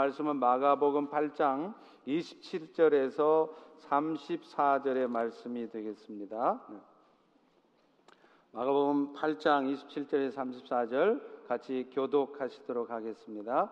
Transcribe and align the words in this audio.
말씀은 0.00 0.36
마가복음 0.36 1.10
8장 1.10 1.74
27절에서 2.06 3.50
34절의 3.86 5.06
말씀이 5.06 5.68
되겠습니다. 5.68 6.58
네. 6.70 6.76
마가복음 8.52 9.12
8장 9.12 9.70
27절에서 9.70 10.34
34절 10.34 11.20
같이 11.46 11.90
교독하시도록 11.92 12.90
하겠습니다. 12.90 13.70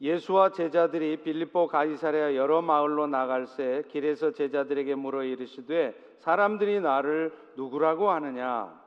예수와 0.00 0.50
제자들이 0.52 1.22
빌립보 1.22 1.66
가이사랴 1.66 2.36
여러 2.36 2.62
마을로 2.62 3.08
나갈새 3.08 3.82
길에서 3.88 4.30
제자들에게 4.30 4.94
물어 4.94 5.24
이르시되 5.24 6.16
사람들이 6.18 6.80
나를 6.80 7.36
누구라고 7.56 8.10
하느냐 8.10 8.80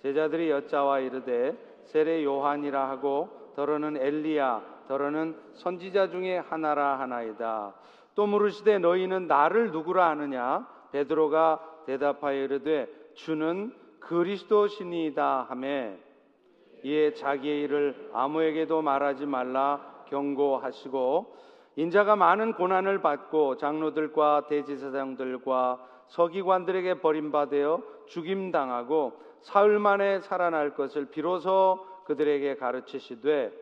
제자들이 0.00 0.48
여짜와 0.50 1.00
이르되 1.00 1.82
세례 1.84 2.24
요한이라 2.24 2.88
하고 2.88 3.52
더러는 3.56 3.98
엘리야 3.98 4.71
더러는 4.92 5.34
선지자 5.54 6.10
중에 6.10 6.36
하나라 6.36 6.98
하나이다. 7.00 7.72
또 8.14 8.26
물으시되 8.26 8.78
너희는 8.78 9.26
나를 9.26 9.70
누구라 9.70 10.10
하느냐? 10.10 10.68
베드로가 10.92 11.60
대답하여 11.86 12.42
이르되 12.42 12.88
주는 13.14 13.74
그리스도시니이다 14.00 15.46
하매. 15.48 15.96
이에 16.82 17.14
자기의 17.14 17.62
일을 17.62 18.10
아무에게도 18.12 18.82
말하지 18.82 19.24
말라 19.24 20.04
경고하시고 20.10 21.36
인자가 21.76 22.14
많은 22.14 22.52
고난을 22.52 23.00
받고 23.00 23.56
장로들과 23.56 24.46
대지사장들과 24.48 25.86
서기관들에게 26.08 27.00
버림받아 27.00 27.78
죽임당하고 28.08 29.14
사흘 29.40 29.78
만에 29.78 30.20
살아날 30.20 30.74
것을 30.74 31.06
비로소 31.06 31.86
그들에게 32.04 32.56
가르치시되 32.56 33.61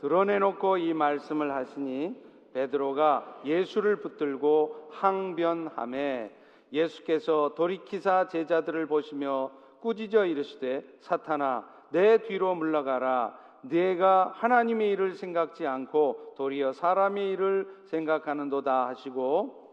드러내놓고 0.00 0.78
이 0.78 0.94
말씀을 0.94 1.54
하시니 1.54 2.28
베드로가 2.52 3.40
예수를 3.44 3.96
붙들고 3.96 4.88
항변함에 4.90 6.30
예수께서 6.72 7.54
돌이키사 7.56 8.28
제자들을 8.28 8.86
보시며 8.86 9.50
꾸짖어 9.80 10.26
이르시되 10.26 10.84
사탄아 11.00 11.64
내 11.90 12.18
뒤로 12.18 12.54
물러가라. 12.54 13.48
네가 13.62 14.34
하나님의 14.36 14.90
일을 14.92 15.14
생각지 15.14 15.66
않고 15.66 16.34
도리어 16.36 16.72
사람의 16.72 17.32
일을 17.32 17.66
생각하는도다 17.86 18.88
하시고 18.88 19.68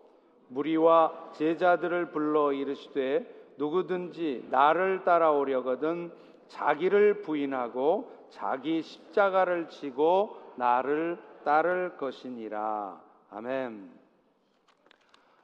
무리와 0.48 1.32
제자들을 1.34 2.12
불러 2.12 2.52
이르시되 2.52 3.54
누구든지 3.58 4.48
나를 4.50 5.04
따라오려거든 5.04 6.12
자기를 6.48 7.22
부인하고 7.22 8.12
자기 8.36 8.82
십자가를 8.82 9.70
지고 9.70 10.38
나를 10.58 11.18
따를 11.46 11.96
것이니라. 11.96 13.00
아멘. 13.30 13.90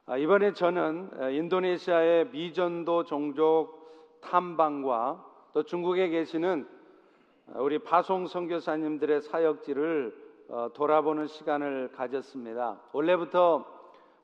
아, 0.08 0.17
이번에 0.17 0.52
저는 0.52 1.31
인도네시아의 1.34 2.31
미전도 2.31 3.06
종족 3.06 4.19
탐방과 4.19 5.25
또 5.53 5.64
중국에 5.64 6.09
계시는 6.09 6.67
우리 7.56 7.80
파송 7.80 8.28
선교사님들의 8.28 9.22
사역지를 9.22 10.31
어, 10.50 10.69
돌아보는 10.73 11.28
시간을 11.28 11.94
가졌습니다. 11.94 12.81
원래부터 12.92 13.66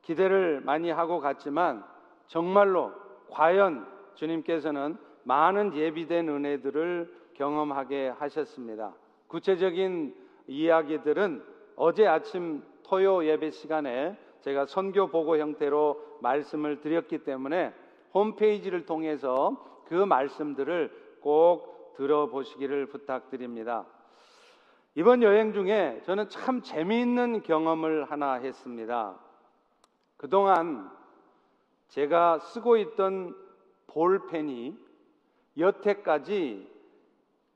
기대를 0.02 0.60
많이 0.60 0.90
하고 0.90 1.20
갔지만 1.20 1.82
정말로 2.26 2.92
과연 3.30 3.86
주님께서는 4.14 4.98
많은 5.24 5.74
예비된 5.74 6.28
은혜들을 6.28 7.27
경험하게 7.38 8.08
하셨습니다. 8.08 8.92
구체적인 9.28 10.14
이야기들은 10.48 11.44
어제 11.76 12.06
아침 12.06 12.62
토요 12.82 13.24
예배 13.24 13.50
시간에 13.50 14.18
제가 14.40 14.66
선교 14.66 15.08
보고 15.08 15.38
형태로 15.38 16.18
말씀을 16.20 16.80
드렸기 16.80 17.18
때문에 17.18 17.72
홈페이지를 18.12 18.86
통해서 18.86 19.84
그 19.86 19.94
말씀들을 19.94 21.18
꼭 21.20 21.94
들어보시기를 21.96 22.86
부탁드립니다. 22.86 23.86
이번 24.94 25.22
여행 25.22 25.52
중에 25.52 26.02
저는 26.04 26.28
참 26.28 26.62
재미있는 26.62 27.42
경험을 27.42 28.10
하나 28.10 28.34
했습니다. 28.34 29.16
그동안 30.16 30.90
제가 31.88 32.40
쓰고 32.40 32.76
있던 32.78 33.36
볼펜이 33.86 34.76
여태까지 35.56 36.77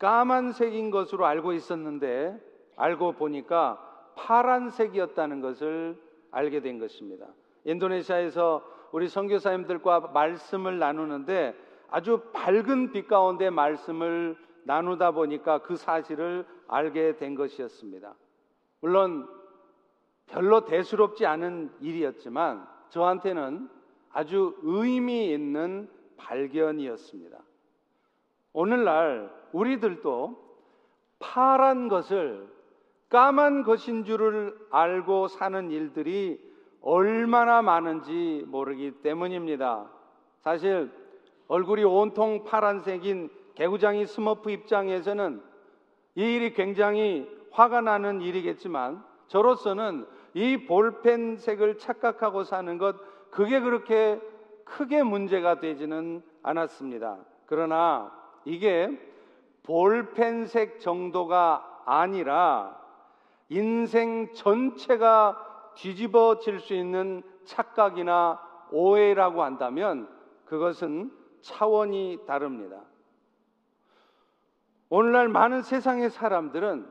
까만색인 0.03 0.91
것으로 0.91 1.27
알고 1.27 1.53
있었는데 1.53 2.37
알고 2.75 3.13
보니까 3.13 3.79
파란색이었다는 4.17 5.41
것을 5.41 5.97
알게 6.33 6.61
된 6.61 6.81
것입니다. 6.81 7.29
인도네시아에서 7.65 8.65
우리 8.91 9.09
선교사님들과 9.09 10.11
말씀을 10.13 10.81
나누는데 10.81 11.55
아주 11.89 12.21
밝은 12.33 12.91
빛 12.91 13.07
가운데 13.07 13.49
말씀을 13.49 14.37
나누다 14.65 15.13
보니까 15.13 15.59
그 15.59 15.77
사실을 15.77 16.47
알게 16.67 17.17
된 17.17 17.37
것이었습니다. 17.37 18.13
물론 18.81 19.29
별로 20.27 20.65
대수롭지 20.65 21.27
않은 21.27 21.71
일이었지만 21.81 22.67
저한테는 22.89 23.69
아주 24.11 24.59
의미 24.63 25.33
있는 25.33 25.89
발견이었습니다. 26.17 27.39
오늘날 28.53 29.31
우리들도 29.53 30.39
파란 31.19 31.89
것을 31.89 32.49
까만 33.09 33.63
것인 33.63 34.05
줄을 34.05 34.57
알고 34.71 35.29
사는 35.29 35.71
일들이 35.71 36.41
얼마나 36.81 37.63
많은지 37.63 38.45
모르기 38.49 39.03
때문입니다. 39.03 39.91
사실 40.41 40.91
얼굴이 41.49 41.85
온통 41.85 42.45
파란색인 42.45 43.31
개구장이 43.55 44.07
스머프 44.07 44.51
입장에서는 44.51 45.43
이 46.15 46.23
일이 46.23 46.53
굉장히 46.55 47.29
화가 47.51 47.83
나는 47.83 48.21
일이겠지만 48.21 49.05
저로서는 49.29 50.07
이 50.35 50.67
볼펜 50.67 51.37
색을 51.37 51.79
착각하고 51.79 52.45
사는 52.45 52.79
것 52.79 52.97
그게 53.31 53.61
그렇게 53.61 54.21
크게 54.65 55.03
문제가 55.03 55.61
되지는 55.61 56.23
않았습니다. 56.43 57.19
그러나 57.47 58.22
이게 58.45 58.91
볼펜색 59.63 60.81
정도가 60.81 61.83
아니라 61.85 62.81
인생 63.49 64.33
전체가 64.35 65.73
뒤집어질 65.75 66.61
수 66.61 66.75
있는 66.75 67.23
착각이나 67.45 68.41
오해라고 68.71 69.43
한다면 69.43 70.09
그것은 70.47 71.13
차원이 71.41 72.21
다릅니다. 72.27 72.81
오늘날 74.89 75.29
많은 75.29 75.63
세상의 75.63 76.11
사람들은 76.11 76.87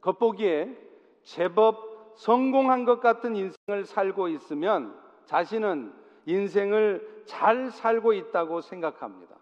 겉보기에 0.00 0.76
제법 1.22 2.14
성공한 2.16 2.84
것 2.84 3.00
같은 3.00 3.36
인생을 3.36 3.84
살고 3.84 4.28
있으면 4.28 4.94
자신은 5.24 5.92
인생을 6.26 7.24
잘 7.26 7.70
살고 7.70 8.12
있다고 8.12 8.60
생각합니다. 8.60 9.35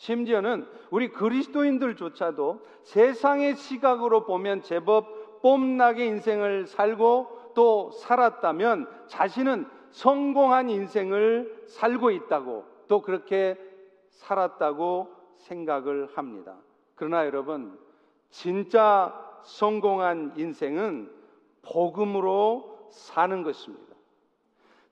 심지어는 0.00 0.66
우리 0.88 1.10
그리스도인들조차도 1.10 2.66
세상의 2.84 3.54
시각으로 3.56 4.24
보면 4.24 4.62
제법 4.62 5.42
뽐나게 5.42 6.06
인생을 6.06 6.66
살고 6.66 7.52
또 7.54 7.90
살았다면 7.90 8.88
자신은 9.08 9.66
성공한 9.90 10.70
인생을 10.70 11.64
살고 11.68 12.12
있다고 12.12 12.64
또 12.88 13.02
그렇게 13.02 13.58
살았다고 14.08 15.08
생각을 15.36 16.08
합니다. 16.14 16.56
그러나 16.94 17.26
여러분, 17.26 17.78
진짜 18.30 19.14
성공한 19.42 20.32
인생은 20.36 21.12
복음으로 21.60 22.88
사는 22.90 23.42
것입니다. 23.42 23.94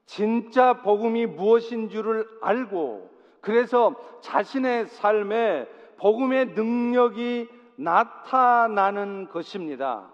진짜 0.05 0.83
복음이 0.83 1.25
무엇인 1.27 1.89
줄을 1.89 2.27
알고 2.43 3.18
그래서 3.49 3.95
자신의 4.21 4.89
삶에 4.89 5.67
복음의 5.97 6.49
능력이 6.49 7.49
나타나는 7.77 9.31
것입니다. 9.31 10.11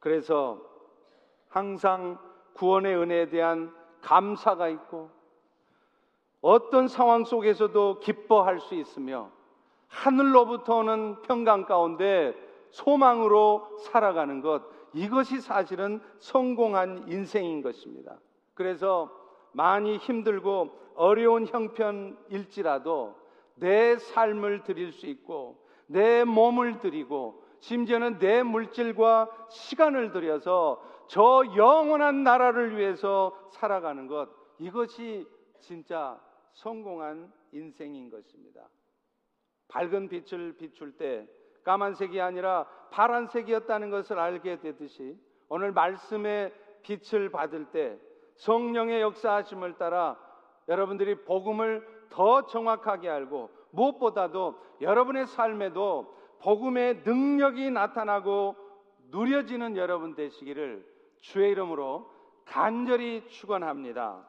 그래서 0.00 0.60
항상 1.48 2.18
구원의 2.54 2.96
은혜에 2.96 3.28
대한 3.28 3.72
감사가 4.00 4.66
있고 4.66 5.10
어떤 6.40 6.88
상황 6.88 7.24
속에서도 7.24 8.00
기뻐할 8.00 8.58
수 8.58 8.74
있으며 8.74 9.30
하늘로부터 9.86 10.78
오는 10.78 11.22
평강 11.22 11.66
가운데 11.66 12.34
소망으로 12.70 13.78
살아가는 13.78 14.40
것 14.40 14.64
이것이 14.92 15.40
사실은 15.40 16.00
성공한 16.18 17.04
인생인 17.06 17.62
것입니다. 17.62 18.18
그래서 18.54 19.08
많이 19.52 19.98
힘들고 19.98 20.87
어려운 20.98 21.46
형편일지라도 21.46 23.16
내 23.54 23.96
삶을 23.96 24.64
드릴 24.64 24.92
수 24.92 25.06
있고 25.06 25.64
내 25.86 26.24
몸을 26.24 26.80
드리고 26.80 27.42
심지어는 27.60 28.18
내 28.18 28.42
물질과 28.42 29.30
시간을 29.48 30.10
들여서 30.10 30.82
저 31.06 31.44
영원한 31.56 32.24
나라를 32.24 32.76
위해서 32.76 33.36
살아가는 33.52 34.08
것 34.08 34.28
이것이 34.58 35.26
진짜 35.60 36.20
성공한 36.52 37.32
인생인 37.52 38.10
것입니다. 38.10 38.68
밝은 39.68 40.08
빛을 40.08 40.56
비출 40.56 40.96
때 40.96 41.28
까만색이 41.62 42.20
아니라 42.20 42.64
파란색이었다는 42.90 43.90
것을 43.90 44.18
알게 44.18 44.60
되듯이 44.60 45.16
오늘 45.48 45.70
말씀의 45.72 46.52
빛을 46.82 47.30
받을 47.30 47.66
때 47.66 47.98
성령의 48.36 49.00
역사하심을 49.00 49.78
따라 49.78 50.27
여러분들이 50.68 51.24
복음을 51.24 51.86
더 52.10 52.46
정확하게 52.46 53.08
알고 53.08 53.50
무엇보다도 53.70 54.58
여러분의 54.80 55.26
삶에도 55.26 56.14
복음의 56.40 57.02
능력이 57.04 57.70
나타나고 57.70 58.54
누려지는 59.10 59.76
여러분 59.76 60.14
되시기를 60.14 60.86
주의 61.20 61.50
이름으로 61.50 62.10
간절히 62.44 63.26
축원합니다. 63.28 64.26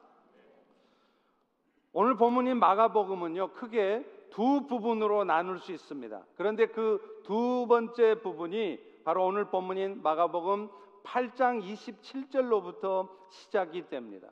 오늘 1.93 2.15
본문인 2.15 2.57
마가복음은요 2.57 3.53
크게 3.53 4.05
두 4.29 4.67
부분으로 4.67 5.23
나눌 5.23 5.59
수 5.59 5.71
있습니다. 5.71 6.23
그런데 6.35 6.67
그 6.67 7.19
두 7.29 7.67
번째 7.69 8.15
부분이 8.23 8.79
바로 9.03 9.23
오늘 9.23 9.45
본문인 9.45 10.01
마가복음 10.01 10.67
8장 11.03 11.61
27절로부터 11.61 13.07
시작이 13.29 13.87
됩니다. 13.87 14.29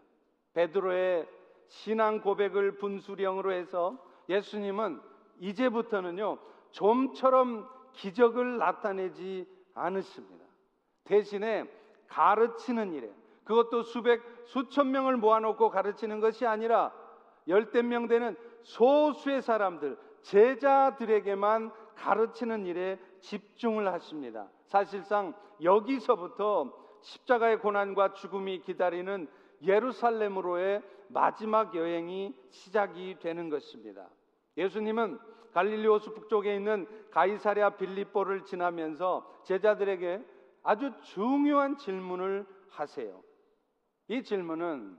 베드로의 0.53 1.27
신앙 1.67 2.21
고백을 2.21 2.77
분수령으로 2.77 3.51
해서 3.51 3.97
예수님은 4.29 5.01
이제부터는요 5.39 6.37
좀처럼 6.71 7.67
기적을 7.93 8.57
나타내지 8.57 9.47
않으십니다. 9.73 10.45
대신에 11.03 11.65
가르치는 12.07 12.93
일에 12.93 13.11
그것도 13.43 13.83
수백 13.83 14.21
수천 14.45 14.91
명을 14.91 15.17
모아놓고 15.17 15.69
가르치는 15.69 16.19
것이 16.19 16.45
아니라 16.45 16.91
열댓 17.47 17.83
명 17.83 18.07
되는 18.07 18.35
소수의 18.63 19.41
사람들, 19.41 19.97
제자들에게만 20.21 21.71
가르치는 21.95 22.65
일에 22.65 22.99
집중을 23.21 23.91
하십니다. 23.93 24.49
사실상 24.65 25.33
여기서부터 25.63 26.73
십자가의 27.01 27.59
고난과 27.59 28.13
죽음이 28.13 28.59
기다리는 28.59 29.27
예루살렘으로의 29.63 30.83
마지막 31.09 31.75
여행이 31.75 32.35
시작이 32.49 33.17
되는 33.19 33.49
것입니다. 33.49 34.09
예수님은 34.57 35.19
갈릴리 35.53 35.87
호수 35.87 36.13
북쪽에 36.13 36.55
있는 36.55 36.87
가이사랴 37.11 37.77
빌립보를 37.77 38.43
지나면서 38.43 39.41
제자들에게 39.43 40.23
아주 40.63 40.91
중요한 41.01 41.77
질문을 41.77 42.45
하세요. 42.69 43.23
이 44.07 44.23
질문은 44.23 44.97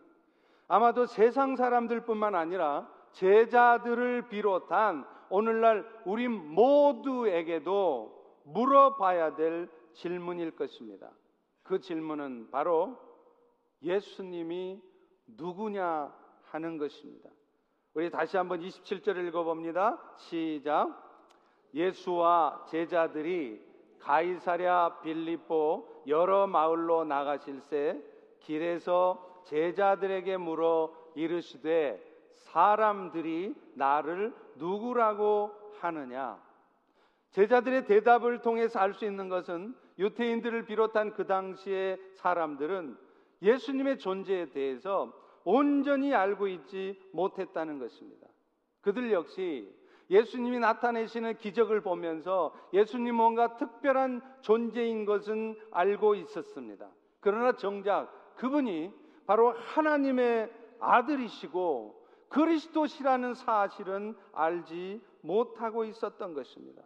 아마도 0.66 1.06
세상 1.06 1.56
사람들뿐만 1.56 2.34
아니라 2.34 2.90
제자들을 3.12 4.28
비롯한 4.28 5.06
오늘날 5.30 5.86
우리 6.04 6.28
모두에게도 6.28 8.18
물어봐야 8.44 9.34
될 9.34 9.68
질문일 9.92 10.56
것입니다. 10.56 11.10
그 11.62 11.80
질문은 11.80 12.50
바로 12.50 12.96
예수님이 13.82 14.80
누구냐 15.36 16.12
하는 16.50 16.78
것입니다. 16.78 17.30
우리 17.94 18.10
다시 18.10 18.36
한번 18.36 18.60
27절을 18.60 19.28
읽어봅니다. 19.28 19.98
시작. 20.16 21.04
예수와 21.74 22.66
제자들이 22.68 23.66
가이사랴 24.00 25.00
빌립보 25.02 26.04
여러 26.06 26.46
마을로 26.46 27.04
나가실새 27.04 28.00
길에서 28.40 29.42
제자들에게 29.46 30.36
물어 30.36 30.94
이르시되 31.14 32.02
사람들이 32.36 33.54
나를 33.74 34.32
누구라고 34.56 35.52
하느냐? 35.80 36.40
제자들의 37.30 37.84
대답을 37.86 38.40
통해서 38.40 38.78
알 38.78 38.94
수 38.94 39.04
있는 39.04 39.28
것은 39.28 39.74
유태인들을 39.98 40.64
비롯한 40.64 41.12
그 41.12 41.26
당시의 41.26 41.98
사람들은 42.14 42.96
예수님의 43.42 43.98
존재에 43.98 44.50
대해서 44.50 45.12
온전히 45.44 46.14
알고 46.14 46.48
있지 46.48 47.00
못했다는 47.12 47.78
것입니다. 47.78 48.26
그들 48.80 49.12
역시 49.12 49.72
예수님이 50.10 50.58
나타내시는 50.58 51.36
기적을 51.38 51.82
보면서 51.82 52.54
예수님 52.72 53.14
뭔가 53.14 53.56
특별한 53.56 54.22
존재인 54.40 55.04
것은 55.04 55.58
알고 55.70 56.14
있었습니다. 56.14 56.90
그러나 57.20 57.52
정작 57.56 58.36
그분이 58.36 58.92
바로 59.26 59.52
하나님의 59.52 60.50
아들이시고 60.80 62.06
그리스도시라는 62.28 63.34
사실은 63.34 64.16
알지 64.32 65.00
못하고 65.20 65.84
있었던 65.84 66.34
것입니다. 66.34 66.82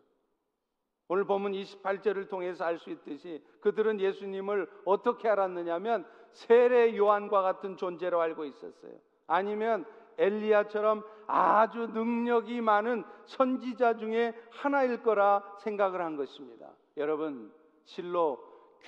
오늘 1.08 1.24
보면 1.24 1.52
28절을 1.52 2.28
통해서 2.28 2.64
알 2.64 2.78
수 2.78 2.90
있듯이 2.90 3.44
그들은 3.60 4.00
예수님을 4.00 4.68
어떻게 4.84 5.28
알았느냐면 5.28 6.06
세례 6.32 6.96
요한과 6.96 7.42
같은 7.42 7.76
존재로 7.76 8.20
알고 8.20 8.44
있었어요. 8.44 8.92
아니면 9.26 9.84
엘리야처럼 10.18 11.04
아주 11.26 11.88
능력이 11.88 12.60
많은 12.60 13.04
선지자 13.26 13.96
중에 13.96 14.34
하나일 14.50 15.02
거라 15.02 15.42
생각을 15.60 16.00
한 16.00 16.16
것입니다. 16.16 16.68
여러분, 16.96 17.52
실로 17.84 18.38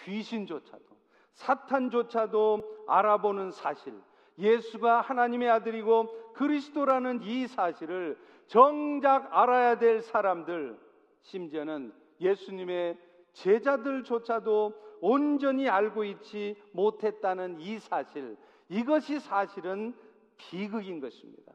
귀신조차도 0.05 0.85
사탄조차도 1.33 2.85
알아보는 2.87 3.51
사실, 3.51 3.95
예수가 4.39 5.01
하나님의 5.01 5.49
아들이고 5.51 6.33
그리스도라는 6.35 7.23
이 7.23 7.47
사실을 7.47 8.19
정작 8.47 9.29
알아야 9.37 9.79
될 9.79 10.01
사람들, 10.01 10.79
심지어는 11.23 11.93
예수님의 12.21 12.99
제자들조차도 13.33 14.84
온전히 15.01 15.69
알고 15.69 16.05
있지 16.05 16.57
못했다는 16.73 17.61
이 17.61 17.79
사실, 17.79 18.37
이것이 18.69 19.21
사실은 19.21 19.95
비극인 20.37 21.01
것입니다. 21.01 21.53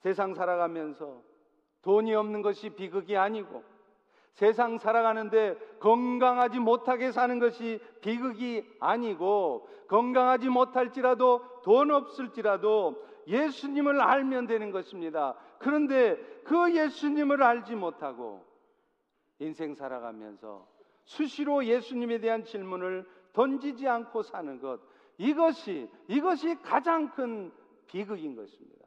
세상 0.00 0.34
살아가면서 0.34 1.22
돈이 1.82 2.14
없는 2.14 2.42
것이 2.42 2.70
비극이 2.70 3.16
아니고 3.16 3.64
세상 4.34 4.78
살아가는데 4.78 5.56
건강하지 5.78 6.58
못하게 6.58 7.12
사는 7.12 7.38
것이 7.38 7.80
비극이 8.00 8.76
아니고 8.80 9.68
건강하지 9.88 10.48
못할지라도 10.48 11.42
돈 11.62 11.90
없을지라도 11.90 13.04
예수님을 13.26 14.00
알면 14.00 14.46
되는 14.46 14.70
것입니다. 14.70 15.34
그런데 15.58 16.16
그 16.44 16.74
예수님을 16.74 17.42
알지 17.42 17.74
못하고 17.74 18.44
인생 19.38 19.74
살아가면서 19.74 20.66
수시로 21.04 21.64
예수님에 21.64 22.18
대한 22.18 22.44
질문을 22.44 23.06
던지지 23.32 23.88
않고 23.88 24.22
사는 24.22 24.60
것 24.60 24.80
이것이 25.18 25.88
이것이 26.08 26.60
가장 26.62 27.10
큰 27.10 27.52
비극인 27.86 28.34
것입니다. 28.36 28.86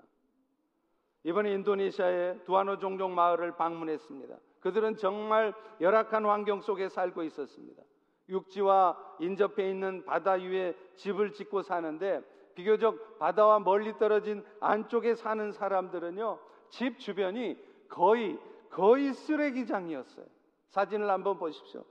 이번에 1.23 1.53
인도네시아의 1.53 2.43
두아노 2.45 2.77
종족 2.77 3.11
마을을 3.11 3.55
방문했습니다. 3.55 4.35
그들은 4.59 4.95
정말 4.97 5.53
열악한 5.81 6.25
환경 6.25 6.61
속에 6.61 6.89
살고 6.89 7.23
있었습니다. 7.23 7.83
육지와 8.29 8.97
인접해 9.19 9.69
있는 9.69 10.03
바다 10.05 10.33
위에 10.33 10.75
집을 10.95 11.33
짓고 11.33 11.61
사는데 11.61 12.21
비교적 12.55 13.19
바다와 13.19 13.59
멀리 13.59 13.97
떨어진 13.97 14.43
안쪽에 14.59 15.15
사는 15.15 15.51
사람들은요 15.51 16.39
집 16.69 16.99
주변이 16.99 17.57
거의 17.89 18.39
거의 18.69 19.13
쓰레기장이었어요. 19.13 20.25
사진을 20.69 21.09
한번 21.09 21.37
보십시오. 21.37 21.83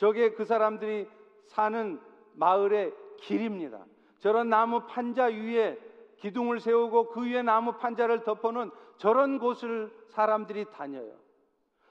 저게 0.00 0.32
그 0.32 0.46
사람들이 0.46 1.06
사는 1.44 2.00
마을의 2.32 2.94
길입니다. 3.18 3.84
저런 4.18 4.48
나무 4.48 4.86
판자 4.86 5.26
위에 5.26 5.78
기둥을 6.16 6.58
세우고 6.58 7.10
그 7.10 7.26
위에 7.26 7.42
나무 7.42 7.72
판자를 7.72 8.24
덮어놓은 8.24 8.70
저런 8.96 9.38
곳을 9.38 9.92
사람들이 10.08 10.64
다녀요. 10.72 11.12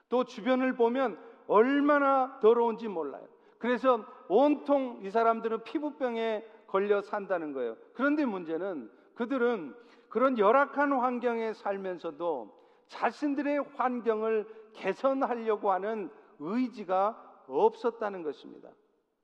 또 0.10 0.24
주변을 0.24 0.74
보면 0.74 1.20
얼마나 1.48 2.40
더러운지 2.40 2.88
몰라요. 2.88 3.28
그래서 3.60 4.04
온통 4.28 5.02
이 5.04 5.12
사람들은 5.12 5.64
피부병에 5.64 6.44
걸려 6.66 7.04
산다는 7.04 7.54
거예요. 7.54 7.78
그런데 7.94 8.26
문제는 8.26 8.90
그들은 9.14 9.76
그런 10.10 10.40
열악한 10.40 10.94
환경에 10.94 11.54
살면서도 11.54 12.58
자신들의 12.88 13.66
환경을 13.76 14.48
개선하려고 14.74 15.72
하는 15.72 16.10
의지가 16.40 17.29
없었다는 17.50 18.24
것입니다. 18.24 18.70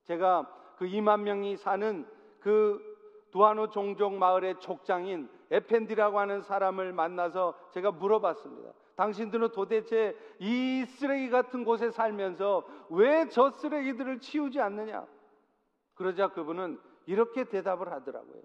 제가 0.03 0.51
그 0.77 0.85
2만 0.85 1.21
명이 1.21 1.57
사는 1.57 2.05
그 2.39 2.81
두아노 3.31 3.69
종족 3.69 4.13
마을의 4.13 4.59
족장인 4.59 5.29
에펜디라고 5.51 6.19
하는 6.19 6.41
사람을 6.41 6.93
만나서 6.93 7.53
제가 7.71 7.91
물어봤습니다. 7.91 8.71
당신들은 8.95 9.49
도대체 9.49 10.15
이 10.39 10.85
쓰레기 10.85 11.29
같은 11.29 11.65
곳에 11.65 11.91
살면서 11.91 12.65
왜 12.89 13.27
저 13.29 13.49
쓰레기들을 13.51 14.19
치우지 14.19 14.59
않느냐? 14.61 15.05
그러자 15.95 16.29
그분은 16.29 16.79
이렇게 17.05 17.43
대답을 17.43 17.91
하더라고요. 17.91 18.41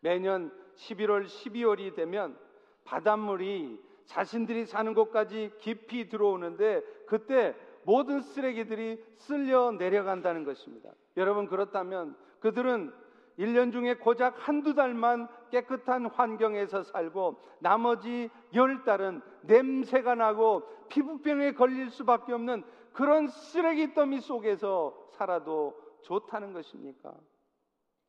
매년 0.00 0.50
11월, 0.76 1.26
12월이 1.26 1.94
되면 1.94 2.38
바닷물이 2.84 3.80
자신들이 4.06 4.66
사는 4.66 4.94
곳까지 4.94 5.52
깊이 5.58 6.08
들어오는데 6.08 6.82
그때 7.06 7.54
모든 7.84 8.20
쓰레기들이 8.20 9.02
쓸려 9.16 9.72
내려간다는 9.72 10.44
것입니다. 10.44 10.90
여러분 11.16 11.46
그렇다면 11.46 12.16
그들은 12.40 12.92
1년 13.38 13.72
중에 13.72 13.94
고작 13.94 14.36
한두 14.46 14.74
달만 14.74 15.28
깨끗한 15.50 16.06
환경에서 16.06 16.82
살고 16.82 17.40
나머지 17.60 18.30
열 18.54 18.84
달은 18.84 19.22
냄새가 19.42 20.14
나고 20.14 20.62
피부병에 20.88 21.52
걸릴 21.52 21.90
수밖에 21.90 22.32
없는 22.32 22.62
그런 22.92 23.28
쓰레기 23.28 23.94
더미 23.94 24.20
속에서 24.20 25.08
살아도 25.12 25.80
좋다는 26.02 26.52
것입니까? 26.52 27.14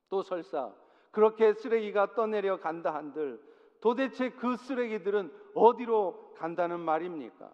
또 0.10 0.22
설사 0.22 0.74
그렇게 1.12 1.53
쓰레기가 1.53 2.15
떠내려 2.15 2.60
간다 2.60 2.94
한들 2.94 3.39
도대체 3.80 4.30
그 4.32 4.56
쓰레기들은 4.58 5.32
어디로 5.56 6.34
간다는 6.38 6.80
말입니까? 6.80 7.51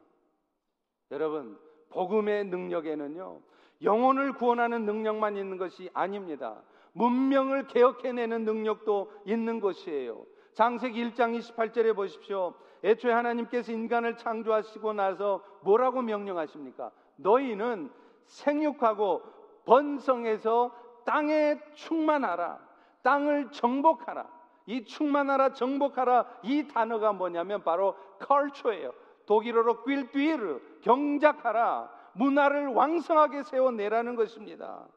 여러분, 1.12 1.60
복음의 1.90 2.46
능력에는요, 2.46 3.40
영혼을 3.84 4.34
구원하는 4.34 4.86
능력만 4.86 5.38
있는 5.38 5.58
것이 5.58 5.90
아닙니다. 5.94 6.62
문명을 6.94 7.68
개혁해내는 7.68 8.46
능력도 8.46 9.12
있는 9.26 9.60
것이에요. 9.60 10.26
장세기 10.54 11.12
1장 11.12 11.38
28절에 11.40 11.96
보십시오. 11.96 12.54
애초에 12.84 13.14
하나님께서 13.14 13.72
인간을 13.72 14.18
창조하시고 14.18 14.94
나서 14.94 15.44
뭐라고 15.62 16.02
명령하십니까? 16.02 16.92
너희는 17.18 17.90
생육하고 18.26 19.22
번성해서 19.66 20.76
땅에 21.06 21.60
충만하라. 21.76 22.60
땅을 23.02 23.52
정복하라. 23.52 24.28
이 24.66 24.84
충만하라, 24.84 25.54
정복하라 25.54 26.26
이 26.44 26.68
단어가 26.68 27.14
뭐냐면 27.14 27.64
바로 27.64 27.96
culture예요. 28.26 28.92
독일어로 29.30 29.84
낄뛰르, 29.84 30.60
경작하라. 30.82 32.00
문화를 32.14 32.70
왕성하게 32.70 33.44
세워내라는 33.44 34.16
것입니다. 34.16 34.88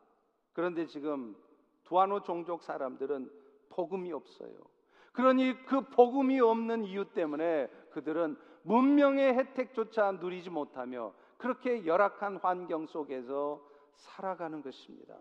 그런데 0.55 0.87
지금 0.87 1.37
두아노 1.85 2.23
종족 2.23 2.63
사람들은 2.63 3.31
복음이 3.69 4.11
없어요. 4.11 4.55
그러니 5.13 5.67
그 5.67 5.83
복음이 5.83 6.41
없는 6.41 6.87
이유 6.87 7.05
때문에 7.13 7.67
그들은 7.91 8.39
문명의 8.63 9.35
혜택조차 9.35 10.13
누리지 10.13 10.49
못하며 10.49 11.13
그렇게 11.37 11.85
열악한 11.85 12.39
환경 12.39 12.87
속에서 12.87 13.63
살아가는 13.93 14.63
것입니다. 14.63 15.15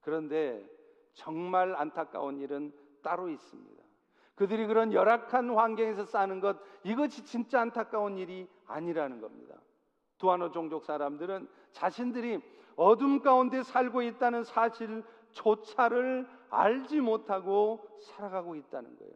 그런데 0.00 0.66
정말 1.12 1.76
안타까운 1.76 2.38
일은 2.38 2.72
따로 3.02 3.28
있습니다. 3.28 3.79
그들이 4.40 4.66
그런 4.66 4.94
열악한 4.94 5.50
환경에서 5.50 6.06
사는 6.06 6.40
것 6.40 6.56
이것이 6.82 7.26
진짜 7.26 7.60
안타까운 7.60 8.16
일이 8.16 8.48
아니라는 8.66 9.20
겁니다. 9.20 9.54
두아노 10.16 10.50
종족 10.50 10.86
사람들은 10.86 11.46
자신들이 11.72 12.40
어둠 12.74 13.20
가운데 13.20 13.62
살고 13.62 14.00
있다는 14.00 14.44
사실조차를 14.44 16.26
알지 16.48 17.02
못하고 17.02 17.86
살아가고 18.00 18.54
있다는 18.54 18.96
거예요. 18.96 19.12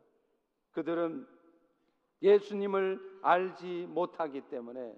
그들은 0.73 1.27
예수님을 2.21 3.01
알지 3.23 3.87
못하기 3.89 4.43
때문에 4.51 4.95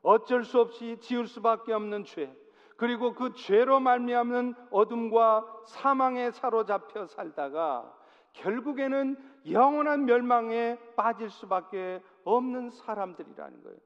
어쩔 0.00 0.44
수 0.44 0.58
없이 0.58 0.96
지을 1.00 1.26
수밖에 1.26 1.74
없는 1.74 2.04
죄, 2.04 2.34
그리고 2.78 3.12
그 3.12 3.34
죄로 3.34 3.78
말미암는 3.78 4.54
어둠과 4.70 5.64
사망에 5.66 6.30
사로잡혀 6.30 7.06
살다가 7.08 7.94
결국에는 8.34 9.16
영원한 9.50 10.04
멸망에 10.04 10.78
빠질 10.96 11.30
수밖에 11.30 12.02
없는 12.24 12.70
사람들이라는 12.70 13.62
거예요. 13.62 13.78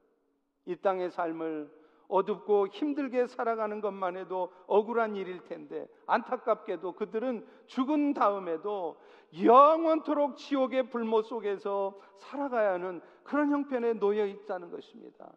이 0.65 0.75
땅의 0.75 1.11
삶을 1.11 1.79
어둡고 2.07 2.67
힘들게 2.67 3.27
살아가는 3.27 3.81
것만 3.81 4.17
해도 4.17 4.51
억울한 4.65 5.15
일일 5.15 5.43
텐데 5.43 5.87
안타깝게도 6.07 6.93
그들은 6.93 7.45
죽은 7.67 8.13
다음에도 8.13 8.99
영원토록 9.43 10.37
지옥의 10.37 10.89
불모 10.89 11.21
속에서 11.21 11.99
살아가야 12.17 12.73
하는 12.73 13.01
그런 13.23 13.51
형편에 13.51 13.93
놓여 13.93 14.25
있다는 14.25 14.71
것입니다. 14.71 15.31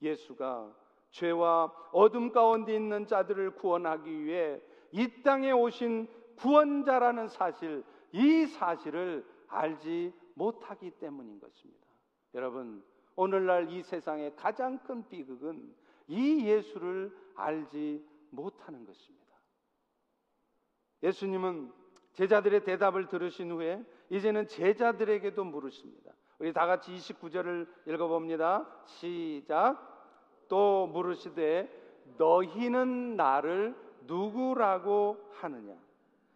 예수가 0.00 0.72
죄와 1.10 1.72
어둠 1.92 2.30
가운데 2.30 2.74
있는 2.74 3.06
자들을 3.06 3.56
구원하기 3.56 4.24
위해 4.24 4.60
이 4.92 5.22
땅에 5.22 5.50
오신 5.50 6.06
구원자라는 6.36 7.26
사실, 7.28 7.84
이 8.12 8.46
사실을 8.46 9.26
알지 9.48 10.12
못하기 10.34 10.92
때문인 10.92 11.40
것입니다. 11.40 11.86
여러분, 12.34 12.84
오늘날 13.16 13.70
이 13.70 13.82
세상의 13.82 14.36
가장 14.36 14.78
큰 14.78 15.08
비극은 15.08 15.74
이 16.06 16.46
예수를 16.46 17.14
알지 17.34 18.04
못하는 18.30 18.84
것입니다. 18.84 19.26
예수님은 21.02 21.72
제자들의 22.12 22.64
대답을 22.64 23.08
들으신 23.08 23.52
후에 23.52 23.84
이제는 24.10 24.48
제자들에게도 24.48 25.44
물으십니다. 25.44 26.12
우리 26.38 26.52
다 26.52 26.66
같이 26.66 26.92
29절을 26.92 27.68
읽어봅니다. 27.86 28.66
시작. 28.86 29.96
또 30.48 30.86
물으시되 30.86 31.68
너희는 32.16 33.16
나를 33.16 33.76
누구라고 34.06 35.18
하느냐? 35.32 35.76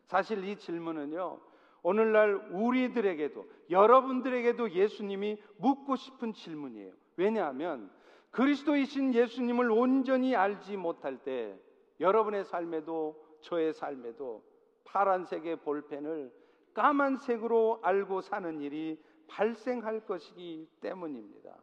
사실 0.06 0.44
이 0.44 0.56
질문은요. 0.56 1.40
오늘날 1.82 2.34
우리들에게도 2.50 3.46
여러분들에게도 3.70 4.70
예수님이 4.70 5.42
묻고 5.58 5.96
싶은 5.96 6.32
질문이에요. 6.32 6.92
왜냐하면 7.16 7.90
그리스도이신 8.30 9.14
예수님을 9.14 9.70
온전히 9.70 10.34
알지 10.34 10.76
못할 10.76 11.18
때 11.18 11.58
여러분의 12.00 12.44
삶에도 12.44 13.22
저의 13.40 13.72
삶에도 13.72 14.42
파란색의 14.84 15.56
볼펜을 15.56 16.32
까만색으로 16.74 17.80
알고 17.82 18.20
사는 18.22 18.60
일이 18.60 19.02
발생할 19.28 20.06
것이기 20.06 20.68
때문입니다. 20.80 21.56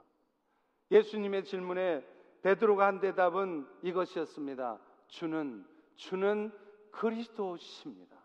예수님의 0.91 1.43
질문에 1.43 2.05
베드로가 2.41 2.87
한 2.87 2.99
대답은 2.99 3.67
이것이었습니다. 3.83 4.79
주는 5.07 5.65
주는 5.95 6.51
그리스도십니다. 6.91 8.17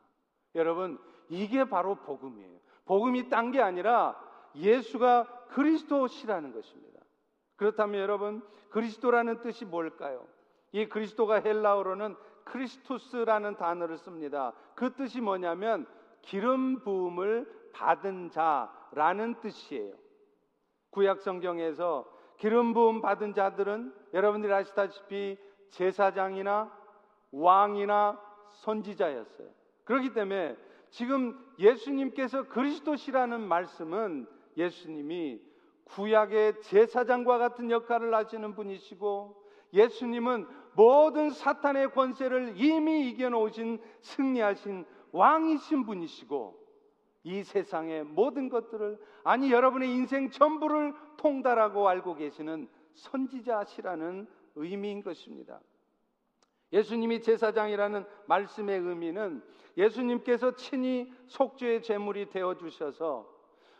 여러분, 0.54 0.98
이게 1.28 1.64
바로 1.64 1.95
복음이에요. 1.97 2.59
복음이 2.85 3.28
딴 3.28 3.50
게 3.50 3.61
아니라 3.61 4.21
예수가 4.54 5.47
그리스도시라는 5.49 6.52
것입니다. 6.52 7.00
그렇다면 7.57 8.00
여러분, 8.00 8.43
그리스도라는 8.71 9.40
뜻이 9.40 9.64
뭘까요? 9.64 10.26
이 10.73 10.87
그리스도가 10.87 11.37
헬라어로는 11.40 12.16
크리스토스라는 12.45 13.57
단어를 13.57 13.97
씁니다. 13.97 14.52
그 14.75 14.95
뜻이 14.95 15.21
뭐냐면 15.21 15.87
기름 16.23 16.81
부음을 16.81 17.71
받은 17.73 18.31
자라는 18.31 19.40
뜻이에요. 19.40 19.95
구약 20.90 21.21
성경에서 21.21 22.09
기름 22.37 22.75
부음 22.75 23.00
받은 23.00 23.35
자들은 23.35 23.95
여러분들이 24.12 24.52
아시다시피 24.52 25.38
제사장이나 25.71 26.71
왕이나 27.33 28.21
선지자였어요. 28.50 29.49
그렇기 29.85 30.12
때문에 30.12 30.57
지금 30.94 31.36
예수님께서 31.58 32.44
그리스도시라는 32.44 33.40
말씀은 33.40 34.28
예수님이 34.56 35.40
구약의 35.86 36.60
제사장과 36.62 37.38
같은 37.38 37.68
역할을 37.72 38.14
하시는 38.14 38.54
분이시고 38.54 39.42
예수님은 39.72 40.46
모든 40.76 41.30
사탄의 41.30 41.90
권세를 41.90 42.54
이미 42.54 43.08
이겨놓으신 43.10 43.80
승리하신 44.02 44.84
왕이신 45.10 45.84
분이시고 45.84 46.62
이 47.24 47.42
세상의 47.42 48.04
모든 48.04 48.48
것들을 48.48 48.96
아니 49.24 49.50
여러분의 49.50 49.90
인생 49.90 50.30
전부를 50.30 50.94
통달하고 51.16 51.88
알고 51.88 52.14
계시는 52.14 52.68
선지자시라는 52.92 54.28
의미인 54.54 55.02
것입니다. 55.02 55.58
예수님이 56.75 57.23
제사장이라는 57.23 58.04
말씀의 58.26 58.81
의미는 58.81 59.43
예수님께서 59.76 60.57
친히 60.57 61.11
속죄의 61.28 61.83
제물이 61.83 62.31
되어 62.31 62.57
주셔서 62.57 63.33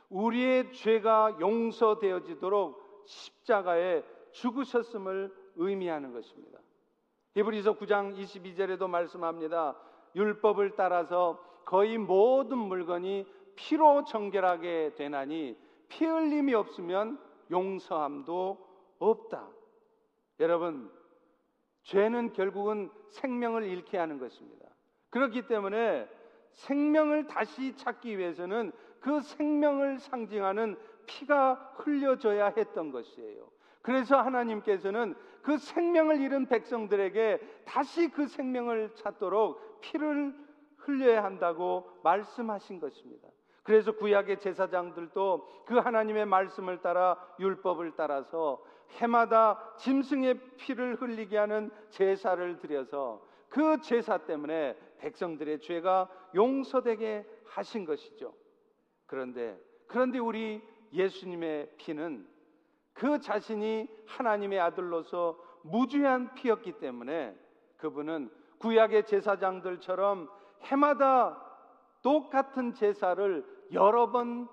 우리의 0.09 0.73
죄가 0.73 1.39
용서되어지도록 1.41 3.03
십자가에 3.05 4.05
죽으셨음을 4.31 5.35
의미하는 5.57 6.13
것입니다. 6.13 6.61
히브리서 7.35 7.77
9장 7.79 8.17
22절에도 8.17 8.89
말씀합니다. 8.89 9.77
율법을 10.15 10.77
따라서 10.77 11.43
거의 11.65 11.99
모든 11.99 12.59
물건이 12.59 13.27
피로 13.57 14.05
정결하게 14.05 14.95
되나니 14.95 15.57
피 15.89 16.05
흘림이 16.05 16.55
없으면 16.55 17.19
용서함도 17.51 18.59
없다. 19.01 19.49
여러분, 20.39 20.91
죄는 21.85 22.33
결국은 22.33 22.91
생명을 23.11 23.64
잃게 23.64 23.97
하는 23.99 24.19
것입니다. 24.19 24.67
그렇기 25.11 25.47
때문에 25.47 26.09
생명을 26.53 27.26
다시 27.26 27.76
찾기 27.76 28.19
위해서는 28.19 28.73
그 29.00 29.21
생명을 29.21 29.99
상징하는 29.99 30.76
피가 31.07 31.75
흘려져야 31.76 32.53
했던 32.57 32.91
것이에요. 32.91 33.49
그래서 33.83 34.21
하나님께서는 34.21 35.14
그 35.43 35.59
생명을 35.59 36.21
잃은 36.21 36.47
백성들에게 36.47 37.64
다시 37.67 38.09
그 38.09 38.26
생명을 38.26 38.95
찾도록 38.95 39.83
피를 39.83 40.35
흘려야 40.79 41.23
한다고 41.23 41.91
말씀하신 42.03 42.81
것입니다. 42.81 43.29
그래서 43.62 43.93
구약의 43.93 44.41
제사장들도 44.41 45.64
그 45.67 45.76
하나님의 45.76 46.26
말씀을 46.26 46.81
따라 46.81 47.17
율법을 47.38 47.93
따라서 47.97 48.62
해마다 48.93 49.75
짐승의 49.79 50.57
피를 50.57 50.97
흘리게 51.00 51.37
하는 51.37 51.71
제사를 51.91 52.59
드려서 52.59 53.25
그 53.49 53.81
제사 53.81 54.19
때문에 54.19 54.76
백성들의 54.99 55.61
죄가 55.61 56.09
용서되게 56.35 57.26
하신 57.47 57.85
것이죠. 57.85 58.35
그런데 59.07 59.59
그런데 59.87 60.19
우리 60.19 60.62
예수님의 60.93 61.73
피는 61.76 62.26
그 62.93 63.21
자신이 63.21 63.88
하나님의 64.07 64.61
아들로서 64.61 65.38
무죄한 65.62 66.35
피였기 66.35 66.79
때문에 66.79 67.37
그분은 67.76 68.31
구약의 68.59 69.07
제사장들처럼 69.07 70.29
해마다 70.62 71.41
똑같은 72.03 72.73
제사를 72.73 73.45
여러 73.73 74.11
번 74.11 74.49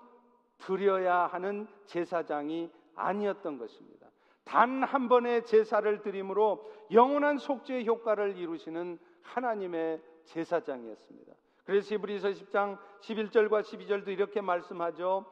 드려야 0.57 1.27
하는 1.27 1.67
제사장이 1.85 2.71
아니었던 2.95 3.57
것입니다. 3.57 4.00
단 4.43 4.83
한 4.83 5.07
번의 5.07 5.45
제사를 5.45 6.01
드림으로 6.01 6.69
영원한 6.91 7.37
속죄의 7.37 7.85
효과를 7.85 8.37
이루시는 8.37 8.99
하나님의 9.21 10.01
제사장이었습니다. 10.25 11.33
그래서 11.63 11.95
히브리서 11.95 12.29
10장 12.29 12.77
11절과 13.01 13.61
12절도 13.61 14.07
이렇게 14.09 14.41
말씀하죠. 14.41 15.25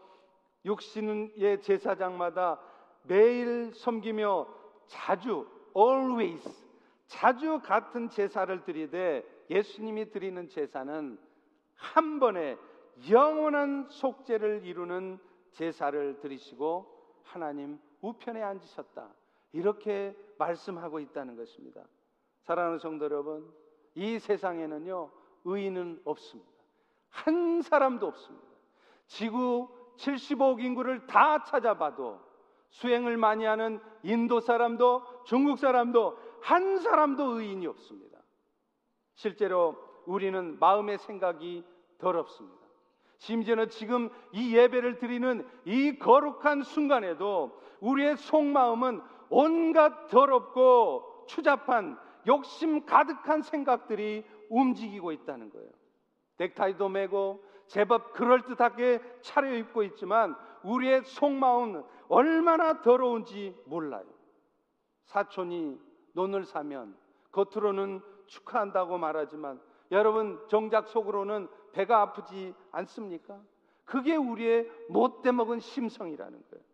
육신의 0.66 1.62
제사장마다 1.62 2.60
매일 3.04 3.74
섬기며 3.74 4.48
자주 4.88 5.48
always 5.76 6.50
자주 7.08 7.60
같은 7.60 8.10
제사를 8.10 8.64
드리되 8.64 9.26
예수님이 9.50 10.12
드리는 10.12 10.48
제사는 10.48 11.18
한 11.76 12.20
번에 12.20 12.58
영원한 13.10 13.88
속죄를 13.90 14.66
이루는 14.66 15.20
제사를 15.52 16.20
드리시고 16.20 16.86
하나님 17.24 17.80
우편에 18.02 18.42
앉으셨다. 18.42 19.10
이렇게 19.52 20.16
말씀하고 20.38 21.00
있다는 21.00 21.36
것입니다. 21.36 21.84
사랑하는 22.44 22.80
성도 22.80 23.06
여러분, 23.06 23.52
이 23.96 24.20
세상에는요, 24.20 25.10
의인은 25.46 26.02
없습니다. 26.06 26.52
한 27.10 27.62
사람도 27.62 28.08
없습니다. 28.08 28.48
지구 29.08 29.70
75억 29.98 30.64
인구를 30.64 31.08
다 31.08 31.44
찾아봐도 31.44 32.20
수행을 32.70 33.18
많이 33.18 33.46
하는 33.46 33.80
인도 34.04 34.40
사람도 34.40 35.24
중국 35.26 35.58
사람도 35.58 36.18
한 36.42 36.78
사람도 36.78 37.40
의인이 37.40 37.66
없습니다. 37.68 38.20
실제로 39.16 39.76
우리는 40.06 40.58
마음의 40.60 41.00
생각이 41.00 41.66
더럽습니다. 41.98 42.59
심지어는 43.20 43.70
지금 43.70 44.10
이 44.32 44.56
예배를 44.56 44.98
드리는 44.98 45.48
이 45.66 46.00
거룩한 46.00 46.64
순간에도 46.64 47.60
우리의 47.82 48.18
속마음은 48.18 49.02
온갖 49.30 50.08
더럽고 50.08 51.26
추잡한 51.28 51.98
욕심 52.28 52.86
가득한 52.86 53.42
생각들이 53.42 54.26
움직이고 54.50 55.12
있다는 55.12 55.52
거예요. 55.52 55.70
넥타이도 56.38 56.90
매고 56.90 57.44
제법 57.68 58.14
그럴듯하게 58.14 59.02
차려입고 59.22 59.84
있지만 59.84 60.36
우리의 60.64 61.04
속마음은 61.04 61.84
얼마나 62.08 62.82
더러운지 62.82 63.56
몰라요. 63.66 64.06
사촌이 65.06 65.78
논을 66.14 66.46
사면 66.46 66.96
겉으로는 67.32 68.02
축하한다고 68.28 68.98
말하지만 68.98 69.60
여러분 69.92 70.40
정작 70.48 70.88
속으로는 70.88 71.48
배가 71.72 72.02
아프지 72.02 72.54
않습니까? 72.72 73.40
그게 73.86 74.16
우리의 74.16 74.70
못돼 74.90 75.32
먹은 75.32 75.60
심성이라는 75.60 76.44
거예요. 76.52 76.66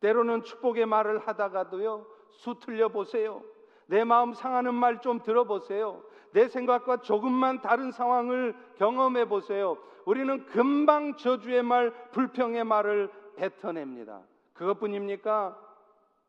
때로는 0.00 0.42
축복의 0.44 0.86
말을 0.86 1.18
하다가도요, 1.26 2.06
수 2.30 2.58
틀려 2.60 2.88
보세요. 2.88 3.42
내 3.86 4.04
마음 4.04 4.34
상하는 4.34 4.74
말 4.74 5.00
좀 5.00 5.22
들어보세요. 5.22 6.02
내 6.32 6.46
생각과 6.48 6.98
조금만 6.98 7.62
다른 7.62 7.90
상황을 7.90 8.54
경험해 8.76 9.28
보세요. 9.28 9.78
우리는 10.04 10.44
금방 10.46 11.16
저주의 11.16 11.62
말, 11.62 11.92
불평의 12.10 12.64
말을 12.64 13.10
뱉어냅니다. 13.36 14.22
그것뿐입니까? 14.52 15.58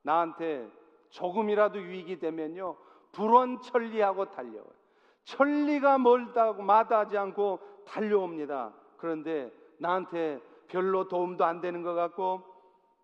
나한테 0.03 0.69
조금이라도 1.09 1.81
유익이 1.81 2.19
되면요, 2.19 2.77
불원천리하고 3.11 4.29
달려와요. 4.31 4.79
천리가 5.23 5.97
멀다고 5.97 6.61
마다하지 6.63 7.17
않고 7.17 7.59
달려옵니다. 7.89 8.73
그런데 8.97 9.51
나한테 9.77 10.39
별로 10.67 11.07
도움도 11.07 11.43
안 11.43 11.61
되는 11.61 11.81
것 11.81 11.93
같고 11.93 12.43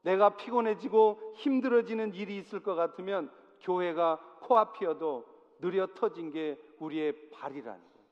내가 0.03 0.37
피곤해지고 0.37 1.33
힘들어지는 1.35 2.13
일이 2.13 2.37
있을 2.37 2.61
것 2.61 2.75
같으면 2.75 3.31
교회가 3.61 4.19
코앞이어도 4.41 5.25
느려 5.59 5.87
터진 5.95 6.31
게 6.31 6.59
우리의 6.79 7.29
발이라는 7.31 7.79
거예요. 7.79 8.05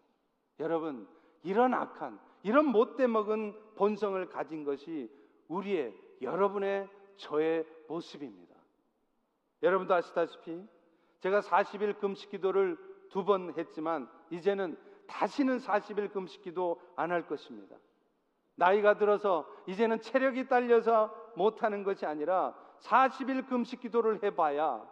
여러분, 0.59 1.07
이런 1.43 1.73
악한, 1.73 2.19
이런 2.41 2.65
못돼 2.65 3.05
먹은 3.07 3.53
본성을 3.75 4.25
가진 4.29 4.63
것이 4.63 5.11
우리의 5.49 5.93
여러분의 6.21 6.89
저의 7.17 7.65
모습입니다. 7.87 8.55
여러분도 9.61 9.93
아시다시피 9.93 10.65
제가 11.19 11.41
40일 11.41 11.99
금식 11.99 12.31
기도를 12.31 12.77
두 13.09 13.23
번 13.23 13.53
했지만 13.55 14.09
이제는 14.31 14.75
다시는 15.07 15.57
40일 15.59 16.11
금식 16.11 16.41
기도 16.41 16.81
안 16.95 17.11
할 17.11 17.27
것입니다. 17.27 17.75
나이가 18.55 18.97
들어서 18.97 19.47
이제는 19.67 20.01
체력이 20.01 20.47
딸려서 20.47 21.13
못하는 21.35 21.83
것이 21.83 22.05
아니라 22.05 22.53
40일 22.81 23.47
금식 23.47 23.79
기도를 23.79 24.21
해봐야 24.23 24.85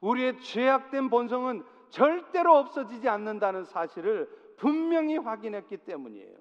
우리의 0.00 0.40
죄악된 0.40 1.10
본성은 1.10 1.64
절대로 1.90 2.56
없어지지 2.56 3.08
않는다는 3.08 3.64
사실을 3.64 4.28
분명히 4.56 5.16
확인했기 5.16 5.78
때문이에요. 5.78 6.36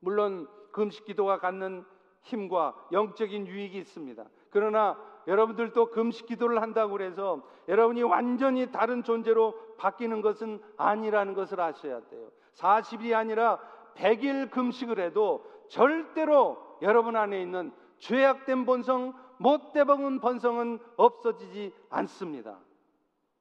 물론 0.00 0.48
금식 0.72 1.04
기도가 1.06 1.38
갖는 1.38 1.84
힘과 2.22 2.74
영적인 2.92 3.46
유익이 3.46 3.78
있습니다. 3.78 4.24
그러나 4.50 4.98
여러분들도 5.26 5.90
금식 5.90 6.26
기도를 6.26 6.60
한다고 6.60 7.00
해서 7.00 7.42
여러분이 7.68 8.02
완전히 8.02 8.70
다른 8.70 9.02
존재로 9.02 9.54
바뀌는 9.76 10.20
것은 10.20 10.60
아니라는 10.76 11.34
것을 11.34 11.60
아셔야 11.60 12.00
돼요. 12.08 12.30
40일이 12.54 13.14
아니라 13.14 13.58
100일 13.94 14.50
금식을 14.50 14.98
해도 15.00 15.44
절대로 15.68 16.58
여러분 16.82 17.16
안에 17.16 17.40
있는 17.40 17.72
죄악된 17.98 18.66
본성, 18.66 19.14
못되먹은 19.38 20.20
본성은 20.20 20.78
없어지지 20.96 21.72
않습니다. 21.90 22.58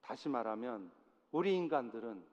다시 0.01 0.29
말하면 0.29 0.91
우리 1.31 1.55
인간들은 1.55 2.23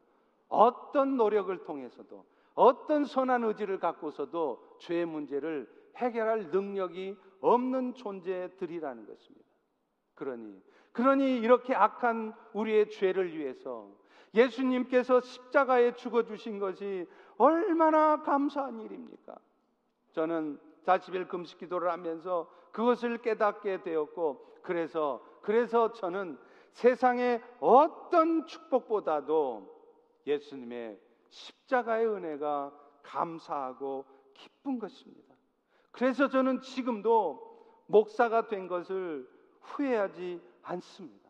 어떤 0.48 1.16
노력을 1.16 1.56
통해서도 1.64 2.24
어떤 2.54 3.04
선한 3.04 3.44
의지를 3.44 3.78
갖고서도 3.78 4.76
죄의 4.80 5.06
문제를 5.06 5.68
해결할 5.96 6.50
능력이 6.50 7.16
없는 7.40 7.94
존재들이라는 7.94 9.06
것입니다. 9.06 9.48
그러니 10.14 10.62
그러니 10.92 11.38
이렇게 11.38 11.74
악한 11.74 12.34
우리의 12.52 12.90
죄를 12.90 13.36
위해서 13.36 13.88
예수님께서 14.34 15.20
십자가에 15.20 15.94
죽어 15.94 16.24
주신 16.24 16.58
것이 16.58 17.06
얼마나 17.36 18.22
감사한 18.22 18.80
일입니까? 18.80 19.36
저는 20.12 20.58
40일 20.84 21.28
금식 21.28 21.58
기도를 21.58 21.90
하면서 21.90 22.50
그것을 22.72 23.18
깨닫게 23.18 23.82
되었고 23.82 24.58
그래서 24.62 25.22
그래서 25.42 25.92
저는 25.92 26.38
세상의 26.72 27.42
어떤 27.60 28.46
축복보다도 28.46 29.80
예수님의 30.26 31.00
십자가의 31.30 32.06
은혜가 32.06 32.72
감사하고 33.02 34.04
기쁜 34.34 34.78
것입니다. 34.78 35.29
그래서 35.90 36.28
저는 36.28 36.60
지금도 36.60 37.50
목사가 37.86 38.46
된 38.46 38.68
것을 38.68 39.28
후회하지 39.60 40.40
않습니다. 40.62 41.28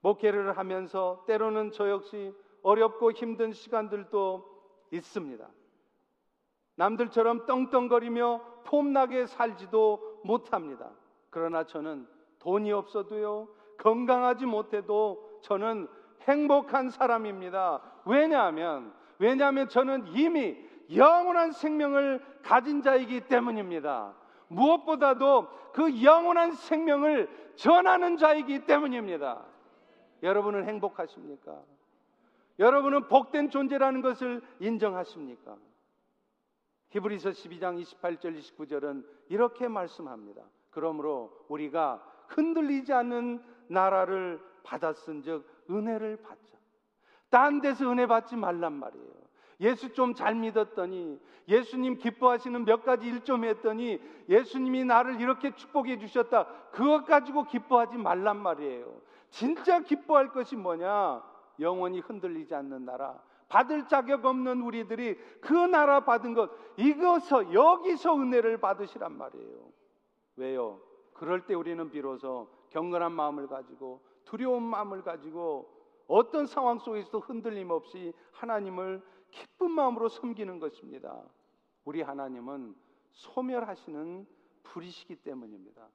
목회를 0.00 0.56
하면서 0.56 1.24
때로는 1.26 1.70
저 1.72 1.88
역시 1.90 2.34
어렵고 2.62 3.12
힘든 3.12 3.52
시간들도 3.52 4.44
있습니다. 4.90 5.48
남들처럼 6.76 7.46
떵떵거리며 7.46 8.62
폼나게 8.64 9.26
살지도 9.26 10.20
못합니다. 10.24 10.90
그러나 11.30 11.64
저는 11.64 12.06
돈이 12.38 12.72
없어도요, 12.72 13.48
건강하지 13.78 14.46
못해도 14.46 15.40
저는 15.42 15.88
행복한 16.22 16.90
사람입니다. 16.90 17.80
왜냐하면, 18.04 18.92
왜냐하면 19.18 19.68
저는 19.68 20.08
이미 20.08 20.56
영원한 20.94 21.52
생명을 21.52 22.24
가진 22.42 22.82
자이기 22.82 23.22
때문입니다. 23.22 24.14
무엇보다도 24.48 25.48
그 25.72 26.02
영원한 26.02 26.52
생명을 26.52 27.28
전하는 27.56 28.16
자이기 28.16 28.64
때문입니다. 28.66 29.44
여러분은 30.22 30.66
행복하십니까? 30.66 31.60
여러분은 32.58 33.08
복된 33.08 33.50
존재라는 33.50 34.00
것을 34.00 34.42
인정하십니까? 34.60 35.56
히브리서 36.90 37.30
12장 37.30 37.82
28절 37.82 38.38
29절은 38.38 39.04
이렇게 39.28 39.68
말씀합니다. 39.68 40.42
그러므로 40.70 41.44
우리가 41.48 42.02
흔들리지 42.28 42.92
않는 42.92 43.42
나라를 43.68 44.40
받았은즉 44.62 45.66
은혜를 45.70 46.16
받자. 46.22 46.56
딴 47.28 47.60
데서 47.60 47.90
은혜 47.90 48.06
받지 48.06 48.36
말란 48.36 48.72
말이에요. 48.72 49.25
예수 49.60 49.92
좀 49.92 50.14
잘 50.14 50.34
믿었더니 50.34 51.18
예수님 51.48 51.96
기뻐하시는 51.98 52.64
몇 52.64 52.84
가지 52.84 53.06
일 53.06 53.20
좀 53.24 53.44
했더니 53.44 54.00
예수님이 54.28 54.84
나를 54.84 55.20
이렇게 55.20 55.54
축복해 55.54 55.98
주셨다. 55.98 56.46
그것 56.72 57.04
가지고 57.04 57.44
기뻐하지 57.44 57.96
말란 57.96 58.36
말이에요. 58.38 59.00
진짜 59.30 59.80
기뻐할 59.80 60.32
것이 60.32 60.56
뭐냐? 60.56 61.22
영원히 61.60 62.00
흔들리지 62.00 62.54
않는 62.54 62.84
나라. 62.84 63.18
받을 63.48 63.86
자격 63.86 64.24
없는 64.24 64.60
우리들이 64.60 65.16
그 65.40 65.52
나라 65.52 66.00
받은 66.00 66.34
것, 66.34 66.50
이것서 66.76 67.52
여기서 67.52 68.16
은혜를 68.16 68.58
받으시란 68.58 69.16
말이에요. 69.16 69.58
왜요? 70.36 70.80
그럴 71.14 71.46
때 71.46 71.54
우리는 71.54 71.88
비로소 71.90 72.48
경건한 72.70 73.12
마음을 73.12 73.46
가지고 73.46 74.02
두려운 74.24 74.64
마음을 74.64 75.02
가지고 75.02 75.70
어떤 76.08 76.46
상황 76.46 76.78
속에서도 76.78 77.20
흔들림 77.20 77.70
없이 77.70 78.12
하나님을 78.32 79.00
기쁜 79.30 79.70
마음으로 79.70 80.08
섬기는 80.08 80.58
것입니다. 80.58 81.22
우리 81.84 82.02
하나님은 82.02 82.74
소멸하시는 83.12 84.26
불이시기 84.62 85.16
때문입니다. 85.16 85.88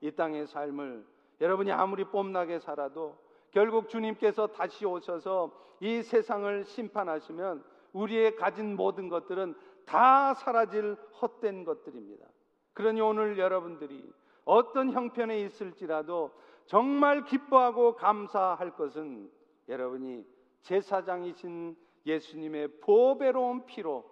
이 0.00 0.10
땅의 0.10 0.46
삶을 0.46 1.06
여러분이 1.40 1.72
아무리 1.72 2.04
뽐나게 2.04 2.58
살아도 2.58 3.18
결국 3.50 3.88
주님께서 3.88 4.48
다시 4.48 4.84
오셔서 4.84 5.52
이 5.80 6.02
세상을 6.02 6.64
심판하시면 6.64 7.64
우리의 7.92 8.36
가진 8.36 8.76
모든 8.76 9.08
것들은 9.08 9.54
다 9.86 10.34
사라질 10.34 10.96
헛된 11.20 11.64
것들입니다. 11.64 12.26
그러니 12.72 13.00
오늘 13.00 13.38
여러분들이 13.38 14.12
어떤 14.44 14.90
형편에 14.92 15.40
있을지라도 15.40 16.32
정말 16.66 17.24
기뻐하고 17.24 17.94
감사할 17.94 18.74
것은 18.74 19.30
여러분이 19.68 20.26
제사장이신 20.62 21.76
예수님의 22.06 22.80
보배로운 22.80 23.66
피로 23.66 24.04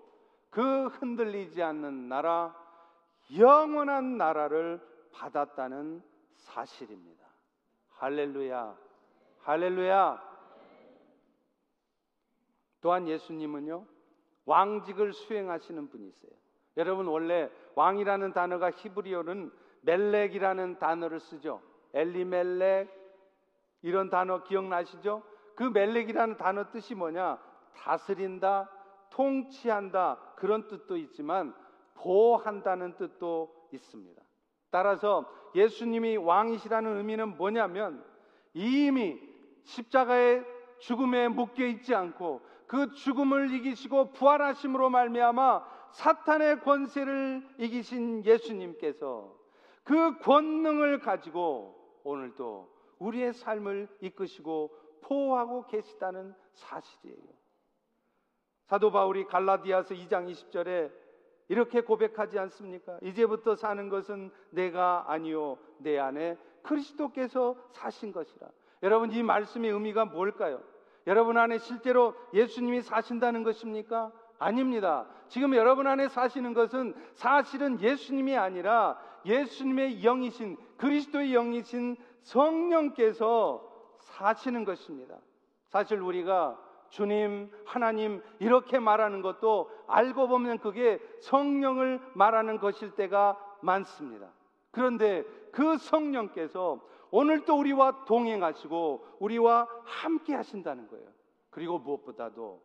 그 0.51 0.87
흔들리지 0.87 1.63
않는 1.63 2.09
나라, 2.09 2.55
영원한 3.37 4.19
나라를 4.19 4.81
받았다는 5.13 6.03
사실입니다. 6.35 7.27
할렐루야, 7.89 8.77
할렐루야. 9.41 10.33
또한 12.81 13.07
예수님은요, 13.09 13.87
왕직을 14.45 15.13
수행하시는 15.13 15.89
분이세요. 15.89 16.33
여러분, 16.77 17.07
원래 17.07 17.51
왕이라는 17.75 18.33
단어가 18.33 18.71
히브리어는 18.71 19.53
멜렉이라는 19.83 20.79
단어를 20.79 21.21
쓰죠. 21.21 21.63
엘리멜렉, 21.95 22.89
이런 23.83 24.11
단어 24.11 24.43
기억나시죠? 24.43 25.23
그 25.55 25.65
멜렉이라는 25.65 26.37
단어 26.37 26.71
뜻이 26.71 26.95
뭐냐? 26.95 27.52
다스린다, 27.77 28.71
통치한다 29.11 30.35
그런 30.37 30.67
뜻도 30.69 30.97
있지만 30.97 31.55
보호한다는 31.95 32.97
뜻도 32.97 33.69
있습니다. 33.73 34.23
따라서 34.71 35.31
예수님이 35.55 36.17
왕이시라는 36.17 36.97
의미는 36.97 37.37
뭐냐면 37.37 38.05
이미 38.55 39.21
십자가의 39.65 40.45
죽음에 40.79 41.29
묶여 41.29 41.65
있지 41.67 41.95
않고 41.95 42.41
그 42.67 42.93
죽음을 42.93 43.53
이기시고 43.55 44.13
부활하심으로 44.13 44.91
말미암아 44.91 45.65
사탄의 45.93 46.61
권세를 46.61 47.47
이기신 47.59 48.25
예수님께서 48.25 49.37
그 49.85 50.19
권능을 50.21 51.01
가지고 51.01 52.01
오늘도 52.05 52.73
우리의 52.99 53.35
삶을 53.35 53.89
이끄시고 54.01 54.75
보호하고 55.03 55.67
계시다는 55.67 56.35
사실이에요. 56.53 57.42
사도 58.73 58.91
바울이 58.91 59.27
갈라디아서 59.27 59.95
2장 59.95 60.33
20절에 60.33 60.91
이렇게 61.49 61.83
고백하지 61.83 62.39
않습니까? 62.39 62.99
이제부터 63.03 63.55
사는 63.55 63.91
것은 63.91 64.31
내가 64.49 65.05
아니요 65.09 65.59
내 65.77 65.99
안에 65.99 66.39
그리스도께서 66.63 67.55
사신 67.73 68.13
것이라. 68.13 68.49
여러분 68.83 69.13
이 69.13 69.23
말씀의 69.23 69.71
의미가 69.73 70.07
뭘까요? 70.07 70.63
여러분 71.07 71.37
안에 71.37 71.59
실제로 71.59 72.15
예수님이 72.33 72.81
사신다는 72.81 73.43
것입니까? 73.43 74.11
아닙니다. 74.39 75.07
지금 75.29 75.55
여러분 75.55 75.87
안에 75.87 76.09
사시는 76.09 76.55
것은 76.55 76.95
사실은 77.13 77.79
예수님이 77.79 78.39
아니라 78.39 78.99
예수님의 79.27 80.01
영이신 80.01 80.57
그리스도의 80.79 81.33
영이신 81.33 81.99
성령께서 82.23 83.71
사시는 84.01 84.65
것입니다. 84.65 85.19
사실 85.69 86.01
우리가 86.01 86.72
주님, 86.93 87.51
하나님 87.65 88.23
이렇게 88.39 88.79
말하는 88.79 89.23
것도 89.23 89.71
알고 89.87 90.29
보면 90.29 90.59
그게 90.59 90.99
성령을 91.21 91.99
말하는 92.13 92.59
것일 92.59 92.91
때가 92.91 93.39
많습니다. 93.63 94.29
그런데 94.71 95.25
그 95.53 95.79
성령께서 95.79 96.81
오늘 97.11 97.47
또 97.47 97.59
우리와 97.59 98.05
동행하시고 98.05 99.07
우리와 99.21 99.67
함께 99.85 100.35
하신다는 100.35 100.89
거예요. 100.89 101.09
그리고 101.49 101.79
무엇보다도 101.79 102.61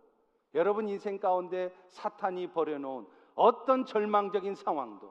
여러분 0.56 0.90
인생 0.90 1.20
가운데 1.20 1.74
사탄이 1.88 2.48
버려놓은 2.48 3.06
어떤 3.34 3.86
절망적인 3.86 4.56
상황도 4.56 5.10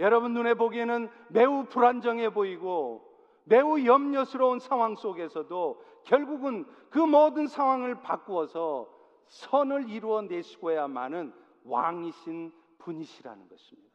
여러분 0.00 0.34
눈에 0.34 0.54
보기에는 0.54 1.08
매우 1.28 1.66
불안정해 1.66 2.30
보이고 2.30 3.10
매우 3.44 3.84
염려스러운 3.84 4.58
상황 4.58 4.96
속에서도 4.96 5.89
결국은 6.04 6.66
그 6.90 6.98
모든 6.98 7.46
상황을 7.46 8.02
바꾸어서 8.02 8.88
선을 9.26 9.88
이루어 9.90 10.22
내시고야만은 10.22 11.32
왕이신 11.64 12.52
분이시라는 12.78 13.48
것입니다. 13.48 13.90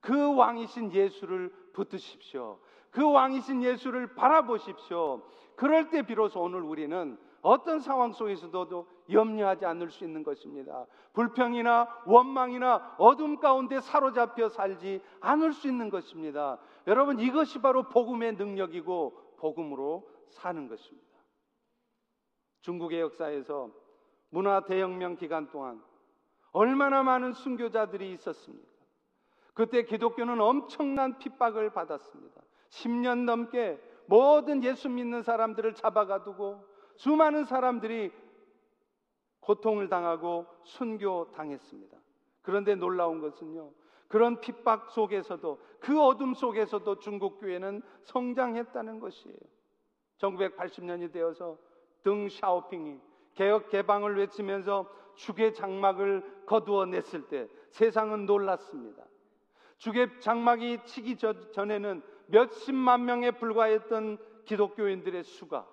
그 0.00 0.34
왕이신 0.34 0.92
예수를 0.92 1.50
붙드십시오. 1.72 2.58
그 2.90 3.10
왕이신 3.10 3.62
예수를 3.62 4.14
바라보십시오. 4.14 5.22
그럴 5.56 5.90
때 5.90 6.02
비로소 6.02 6.40
오늘 6.40 6.60
우리는 6.60 7.18
어떤 7.40 7.80
상황 7.80 8.12
속에서도 8.12 8.86
염려하지 9.10 9.66
않을 9.66 9.90
수 9.90 10.04
있는 10.04 10.22
것입니다. 10.22 10.86
불평이나 11.12 11.88
원망이나 12.06 12.94
어둠 12.98 13.38
가운데 13.38 13.80
사로잡혀 13.80 14.48
살지 14.48 15.00
않을 15.20 15.52
수 15.52 15.66
있는 15.68 15.90
것입니다. 15.90 16.58
여러분 16.86 17.18
이것이 17.18 17.60
바로 17.60 17.84
복음의 17.88 18.34
능력이고 18.34 19.36
복음으로 19.38 20.08
사는 20.28 20.68
것입니다. 20.68 21.11
중국의 22.62 23.00
역사에서 23.00 23.70
문화 24.30 24.64
대혁명 24.64 25.16
기간 25.16 25.50
동안 25.50 25.82
얼마나 26.52 27.02
많은 27.02 27.32
순교자들이 27.32 28.12
있었습니까? 28.14 28.72
그때 29.54 29.84
기독교는 29.84 30.40
엄청난 30.40 31.18
핍박을 31.18 31.72
받았습니다. 31.72 32.40
10년 32.70 33.24
넘게 33.24 33.78
모든 34.06 34.64
예수 34.64 34.88
믿는 34.88 35.22
사람들을 35.22 35.74
잡아가두고 35.74 36.66
수많은 36.96 37.44
사람들이 37.44 38.10
고통을 39.40 39.88
당하고 39.88 40.46
순교 40.64 41.32
당했습니다. 41.32 41.96
그런데 42.42 42.74
놀라운 42.74 43.20
것은요. 43.20 43.72
그런 44.08 44.40
핍박 44.40 44.90
속에서도 44.90 45.60
그 45.80 46.00
어둠 46.02 46.34
속에서도 46.34 46.98
중국 46.98 47.40
교회는 47.40 47.82
성장했다는 48.02 49.00
것이에요. 49.00 49.38
1980년이 50.18 51.12
되어서 51.12 51.58
등 52.02 52.28
샤오핑이 52.28 52.98
개혁 53.34 53.68
개방을 53.70 54.16
외치면서 54.18 54.88
죽의 55.14 55.54
장막을 55.54 56.44
거두어 56.46 56.86
냈을 56.86 57.28
때 57.28 57.48
세상은 57.70 58.26
놀랐습니다. 58.26 59.02
죽의 59.78 60.20
장막이 60.20 60.84
치기 60.84 61.16
전에는 61.16 62.02
몇십만 62.26 63.04
명에 63.04 63.32
불과했던 63.32 64.18
기독교인들의 64.44 65.24
수가 65.24 65.66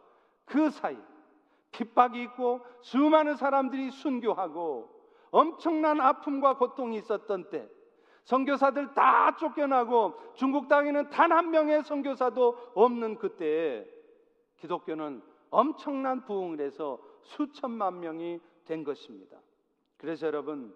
그 0.45 0.69
사이 0.69 0.97
핍박이 1.71 2.21
있고 2.23 2.61
수많은 2.81 3.35
사람들이 3.35 3.91
순교하고 3.91 4.89
엄청난 5.31 6.01
아픔과 6.01 6.57
고통이 6.57 6.97
있었던 6.97 7.49
때 7.49 7.67
선교사들 8.23 8.93
다 8.93 9.35
쫓겨나고 9.37 10.13
중국 10.35 10.67
땅에는 10.67 11.09
단 11.09 11.31
한 11.31 11.51
명의 11.51 11.83
선교사도 11.83 12.71
없는 12.75 13.17
그때에 13.17 13.87
기독교는 14.57 15.21
엄청난 15.49 16.25
부흥을 16.25 16.62
해서 16.62 16.99
수천만 17.21 17.99
명이 17.99 18.39
된 18.65 18.83
것입니다. 18.83 19.38
그래서 19.97 20.27
여러분 20.27 20.73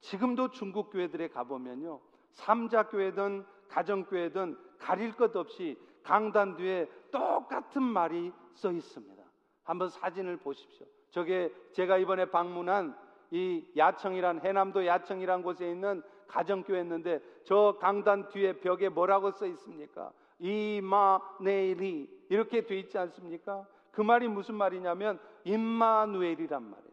지금도 0.00 0.50
중국 0.50 0.90
교회들에 0.90 1.28
가보면요. 1.28 2.00
삼자 2.32 2.88
교회든 2.88 3.44
가정 3.68 4.04
교회든 4.04 4.58
가릴 4.78 5.14
것 5.14 5.34
없이 5.36 5.78
강단 6.02 6.56
뒤에 6.56 6.88
똑같은 7.10 7.82
말이 7.82 8.32
써 8.54 8.72
있습니다. 8.72 9.22
한번 9.64 9.88
사진을 9.88 10.38
보십시오. 10.38 10.86
저게 11.10 11.52
제가 11.72 11.98
이번에 11.98 12.26
방문한 12.26 12.96
이 13.30 13.64
야청이란 13.76 14.40
해남도 14.40 14.86
야청이란 14.86 15.42
곳에 15.42 15.70
있는 15.70 16.02
가정교회였는데 16.26 17.20
저 17.44 17.76
강단 17.80 18.28
뒤에 18.28 18.54
벽에 18.60 18.88
뭐라고 18.88 19.30
써 19.30 19.46
있습니까? 19.46 20.12
이마네리 20.38 22.26
이렇게 22.30 22.66
돼 22.66 22.78
있지 22.78 22.98
않습니까? 22.98 23.66
그 23.92 24.00
말이 24.00 24.26
무슨 24.26 24.56
말이냐면 24.56 25.20
임마누엘이란 25.44 26.62
말이에요. 26.62 26.92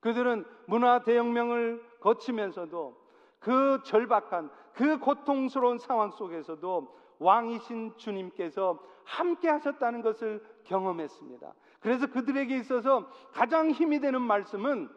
그들은 0.00 0.44
문화 0.66 1.02
대혁명을 1.02 1.82
거치면서도 2.00 3.00
그 3.38 3.80
절박한 3.84 4.50
그 4.74 4.98
고통스러운 4.98 5.78
상황 5.78 6.10
속에서도 6.10 6.98
왕이신 7.18 7.96
주님께서 7.96 8.78
함께 9.04 9.48
하셨다는 9.48 10.02
것을 10.02 10.44
경험했습니다. 10.64 11.54
그래서 11.80 12.06
그들에게 12.08 12.56
있어서 12.58 13.08
가장 13.32 13.70
힘이 13.70 14.00
되는 14.00 14.20
말씀은 14.20 14.88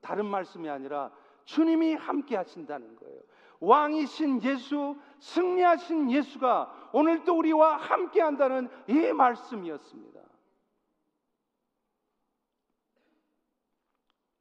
다른 0.00 0.26
말씀이 0.26 0.68
아니라 0.68 1.10
주님이 1.44 1.94
함께 1.94 2.36
하신다는 2.36 2.96
거예요. 2.96 3.20
왕이신 3.60 4.42
예수, 4.42 4.96
승리하신 5.18 6.10
예수가 6.10 6.90
오늘도 6.92 7.36
우리와 7.36 7.76
함께 7.76 8.20
한다는 8.20 8.68
이 8.86 9.12
말씀이었습니다. 9.12 10.17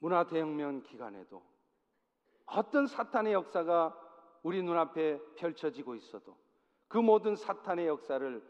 문화 0.08 0.24
대혁명 0.24 0.84
기간에도 0.84 1.44
어떤 2.46 2.88
사탄의 2.88 3.34
역사가 3.34 3.94
우리 4.42 4.64
눈앞에 4.64 5.20
펼쳐지고 5.36 5.96
있어도 5.96 6.38
그 6.88 6.98
모든 6.98 7.36
사탄의 7.36 7.88
역사를 7.88 8.42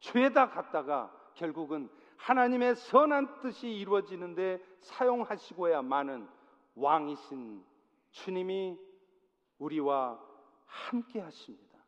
죄다 0.00 0.50
갖다가 0.50 1.10
결국은 1.32 1.88
하나님의 2.18 2.76
선한 2.76 3.40
뜻이 3.40 3.70
이루어지는데 3.70 4.62
사용하시고야만은 4.80 6.28
왕이신 6.74 7.64
주님이 8.10 8.78
우리와 9.56 10.22
함께 10.66 11.20
하십니다. 11.20 11.78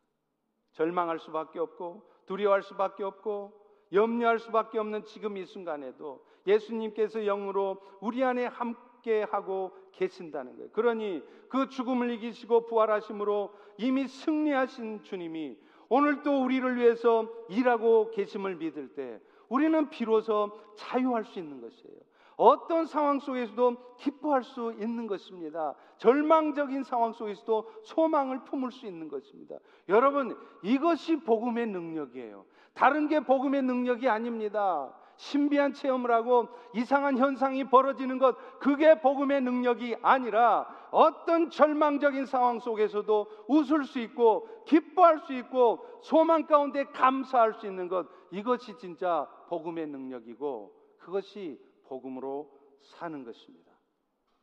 절망할 0.72 1.18
수밖에 1.18 1.58
없고 1.58 2.10
두려워할 2.24 2.62
수밖에 2.62 3.04
없고 3.04 3.52
염려할 3.92 4.38
수밖에 4.38 4.78
없는 4.78 5.04
지금 5.04 5.36
이 5.36 5.44
순간에도 5.44 6.24
예수님께서 6.46 7.20
영으로 7.20 7.82
우리 8.00 8.24
안에 8.24 8.46
함께 8.46 8.89
하고 9.30 9.72
계신다는 9.92 10.56
거예요. 10.56 10.70
그러니 10.72 11.22
그 11.48 11.68
죽음을 11.68 12.10
이기시고 12.10 12.66
부활하심으로 12.66 13.52
이미 13.78 14.06
승리하신 14.06 15.02
주님이 15.02 15.56
오늘도 15.88 16.44
우리를 16.44 16.76
위해서 16.76 17.28
일하고 17.48 18.10
계심을 18.12 18.56
믿을 18.56 18.88
때 18.94 19.20
우리는 19.48 19.90
비로소 19.90 20.58
자유할 20.76 21.24
수 21.24 21.38
있는 21.38 21.60
것이에요. 21.60 21.96
어떤 22.36 22.86
상황 22.86 23.18
속에서도 23.18 23.96
기뻐할 23.98 24.42
수 24.44 24.72
있는 24.80 25.06
것입니다. 25.06 25.74
절망적인 25.98 26.84
상황 26.84 27.12
속에서도 27.12 27.70
소망을 27.82 28.44
품을 28.44 28.70
수 28.72 28.86
있는 28.86 29.08
것입니다. 29.08 29.56
여러분, 29.90 30.38
이것이 30.62 31.16
복음의 31.16 31.66
능력이에요. 31.66 32.46
다른 32.72 33.08
게 33.08 33.20
복음의 33.20 33.60
능력이 33.62 34.08
아닙니다. 34.08 34.90
신비한 35.20 35.74
체험을 35.74 36.10
하고 36.10 36.48
이상한 36.72 37.18
현상이 37.18 37.64
벌어지는 37.64 38.18
것, 38.18 38.36
그게 38.58 38.98
복음의 39.02 39.42
능력이 39.42 39.96
아니라 40.00 40.66
어떤 40.90 41.50
절망적인 41.50 42.24
상황 42.24 42.58
속에서도 42.58 43.26
웃을 43.46 43.84
수 43.84 43.98
있고 43.98 44.48
기뻐할 44.64 45.18
수 45.20 45.34
있고 45.34 45.84
소망 46.00 46.46
가운데 46.46 46.84
감사할 46.84 47.52
수 47.52 47.66
있는 47.66 47.86
것, 47.88 48.06
이것이 48.30 48.78
진짜 48.78 49.28
복음의 49.48 49.88
능력이고 49.88 50.72
그것이 50.96 51.60
복음으로 51.84 52.50
사는 52.80 53.22
것입니다. 53.22 53.70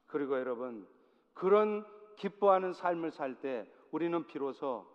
그리고 0.06 0.38
여러분, 0.38 0.88
그런 1.34 1.88
기뻐하는 2.18 2.74
삶을 2.74 3.12
살 3.12 3.42
때 3.42 3.68
우리는 3.90 4.28
비로소 4.28 4.86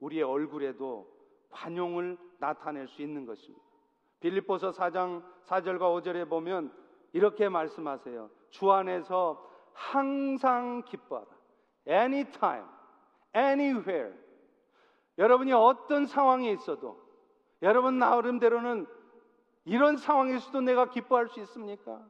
우리의 0.00 0.22
얼굴에도 0.22 1.06
관용을 1.50 2.16
나타낼 2.38 2.88
수 2.88 3.02
있는 3.02 3.26
것입니다. 3.26 3.71
빌립보서 4.22 4.70
4장 4.70 5.22
4절과 5.46 5.80
5절에 5.80 6.28
보면 6.28 6.72
이렇게 7.12 7.48
말씀하세요. 7.48 8.30
주 8.50 8.70
안에서 8.70 9.44
항상 9.72 10.82
기뻐하라. 10.86 11.26
anytime, 11.88 12.66
anywhere. 13.36 14.14
여러분이 15.18 15.52
어떤 15.52 16.06
상황에 16.06 16.50
있어도 16.52 17.02
여러분 17.60 17.98
나름대로는 17.98 18.86
이런 19.64 19.96
상황에서도 19.96 20.60
내가 20.62 20.88
기뻐할 20.88 21.28
수 21.28 21.40
있습니까? 21.40 22.00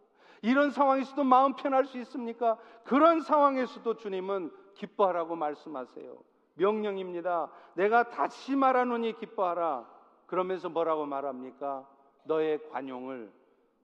이런 0.42 0.70
상황에서도 0.70 1.25
마음 1.25 1.55
편할 1.55 1.85
수 1.87 1.98
있습니까? 1.98 2.59
그런 2.85 3.20
상황에서도 3.20 3.96
주님은 3.96 4.53
기뻐하라고 4.75 5.37
말씀하세요. 5.37 6.16
명령입니다. 6.55 7.51
내가 7.75 8.11
다시 8.11 8.55
말하노니 8.55 9.16
기뻐하라. 9.18 9.87
그러면서 10.27 10.68
뭐라고 10.68 11.07
말합니까? 11.07 11.87
너의 12.24 12.58
관용을 12.70 13.32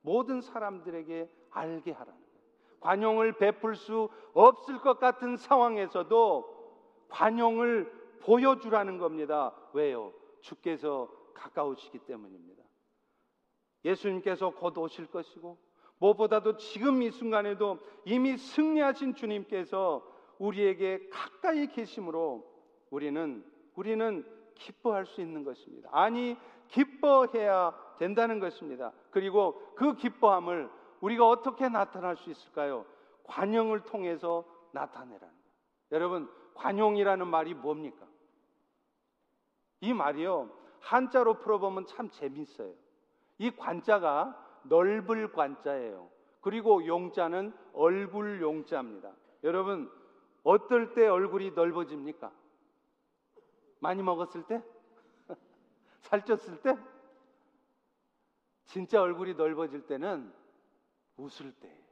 모든 0.02 0.40
사람들에게 0.40 1.28
알게 1.50 1.92
하라는 1.92 2.12
거예요. 2.12 2.38
관용을 2.80 3.32
베풀 3.32 3.76
수 3.76 4.08
없을 4.34 4.78
것 4.78 4.98
같은 4.98 5.36
상황에서도 5.36 6.58
관용을 7.08 7.90
보여주라는 8.20 8.98
겁니다. 8.98 9.54
왜요? 9.72 10.12
주께서 10.40 11.08
가까우시기 11.34 12.00
때문입니다. 12.00 12.62
예수님께서 13.84 14.50
곧 14.50 14.76
오실 14.78 15.06
것이고 15.06 15.58
무엇보다도 15.98 16.56
지금 16.56 17.02
이 17.02 17.10
순간에도 17.10 17.78
이미 18.04 18.36
승리하신 18.36 19.14
주님께서 19.14 20.06
우리에게 20.38 21.08
가까이 21.10 21.66
계심으로 21.66 22.44
우리는 22.90 23.44
우리는 23.74 24.24
기뻐할 24.54 25.06
수 25.06 25.20
있는 25.20 25.44
것입니다. 25.44 25.88
아니 25.92 26.36
기뻐해야 26.68 27.87
된다는 27.98 28.40
것입니다. 28.40 28.92
그리고 29.10 29.60
그 29.74 29.94
기뻐함을 29.94 30.70
우리가 31.00 31.28
어떻게 31.28 31.68
나타날 31.68 32.16
수 32.16 32.30
있을까요? 32.30 32.84
관용을 33.24 33.80
통해서 33.84 34.44
나타내라는 34.72 35.18
거예요. 35.20 35.32
여러분, 35.92 36.30
관용이라는 36.54 37.26
말이 37.26 37.54
뭡니까? 37.54 38.06
이 39.80 39.92
말이요. 39.92 40.50
한자로 40.80 41.34
풀어보면 41.34 41.86
참 41.86 42.10
재밌어요. 42.10 42.72
이 43.38 43.50
관자가 43.50 44.36
넓을 44.64 45.32
관자예요. 45.32 46.10
그리고 46.40 46.86
용자는 46.86 47.52
얼굴 47.72 48.40
용자입니다. 48.40 49.12
여러분, 49.44 49.90
어떨 50.42 50.94
때 50.94 51.06
얼굴이 51.06 51.52
넓어집니까? 51.52 52.32
많이 53.80 54.02
먹었을 54.02 54.44
때? 54.44 54.62
살쪘을 56.02 56.62
때? 56.62 56.76
진짜 58.68 59.00
얼굴이 59.00 59.34
넓어질 59.34 59.86
때는 59.86 60.32
웃을 61.16 61.52
때예요. 61.52 61.88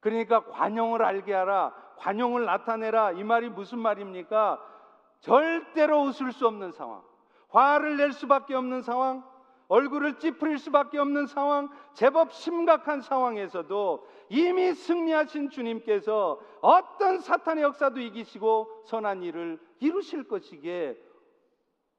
그러니까 0.00 0.44
관용을 0.44 1.02
알게 1.02 1.32
하라, 1.32 1.74
관용을 1.96 2.44
나타내라 2.44 3.12
이 3.12 3.24
말이 3.24 3.48
무슨 3.48 3.78
말입니까? 3.78 4.60
절대로 5.20 6.02
웃을 6.02 6.32
수 6.32 6.46
없는 6.46 6.72
상황, 6.72 7.02
화를 7.48 7.96
낼 7.96 8.12
수밖에 8.12 8.54
없는 8.54 8.82
상황, 8.82 9.24
얼굴을 9.68 10.18
찌푸릴 10.18 10.58
수밖에 10.58 10.98
없는 10.98 11.26
상황, 11.26 11.68
제법 11.94 12.32
심각한 12.32 13.00
상황에서도 13.00 14.08
이미 14.30 14.74
승리하신 14.74 15.50
주님께서 15.50 16.40
어떤 16.60 17.20
사탄의 17.20 17.62
역사도 17.62 18.00
이기시고 18.00 18.82
선한 18.86 19.22
일을 19.22 19.60
이루실 19.78 20.26
것이기에 20.26 20.98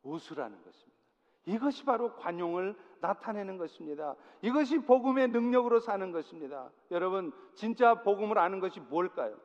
웃으라는 0.03 0.61
것입니다. 0.61 0.99
이것이 1.45 1.85
바로 1.85 2.15
관용을 2.15 2.75
나타내는 3.01 3.57
것입니다. 3.57 4.15
이것이 4.41 4.79
복음의 4.79 5.29
능력으로 5.29 5.79
사는 5.79 6.11
것입니다. 6.11 6.69
여러분, 6.91 7.33
진짜 7.55 7.95
복음을 7.95 8.37
아는 8.37 8.59
것이 8.59 8.79
뭘까요? 8.79 9.35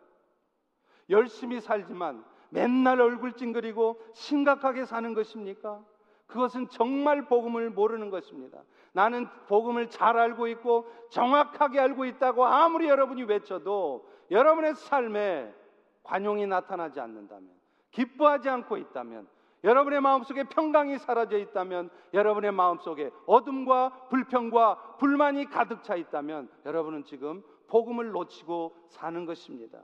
열심히 1.10 1.60
살지만 1.60 2.24
맨날 2.50 3.00
얼굴 3.00 3.32
찡그리고 3.32 4.00
심각하게 4.14 4.84
사는 4.84 5.14
것입니까? 5.14 5.84
그것은 6.26 6.68
정말 6.68 7.26
복음을 7.26 7.70
모르는 7.70 8.10
것입니다. 8.10 8.62
나는 8.92 9.28
복음을 9.46 9.88
잘 9.88 10.16
알고 10.16 10.48
있고 10.48 10.90
정확하게 11.10 11.78
알고 11.78 12.04
있다고 12.04 12.44
아무리 12.44 12.88
여러분이 12.88 13.24
외쳐도 13.24 14.08
여러분의 14.30 14.74
삶에 14.74 15.54
관용이 16.02 16.46
나타나지 16.46 17.00
않는다면, 17.00 17.50
기뻐하지 17.90 18.48
않고 18.48 18.76
있다면, 18.76 19.28
여러분의 19.64 20.00
마음속에 20.00 20.44
평강이 20.44 20.98
사라져 20.98 21.38
있다면, 21.38 21.90
여러분의 22.12 22.52
마음속에 22.52 23.10
어둠과 23.26 24.08
불평과 24.08 24.96
불만이 24.98 25.46
가득 25.46 25.82
차 25.82 25.96
있다면, 25.96 26.50
여러분은 26.64 27.04
지금 27.04 27.42
복음을 27.68 28.10
놓치고 28.10 28.76
사는 28.88 29.24
것입니다. 29.24 29.82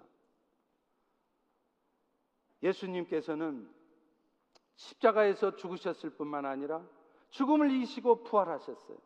예수님께서는 2.63 3.69
십자가에서 4.77 5.57
죽으셨을 5.57 6.11
뿐만 6.11 6.47
아니라 6.47 6.83
죽음을 7.31 7.71
이기시고 7.71 8.25
부활하셨어요. 8.25 8.97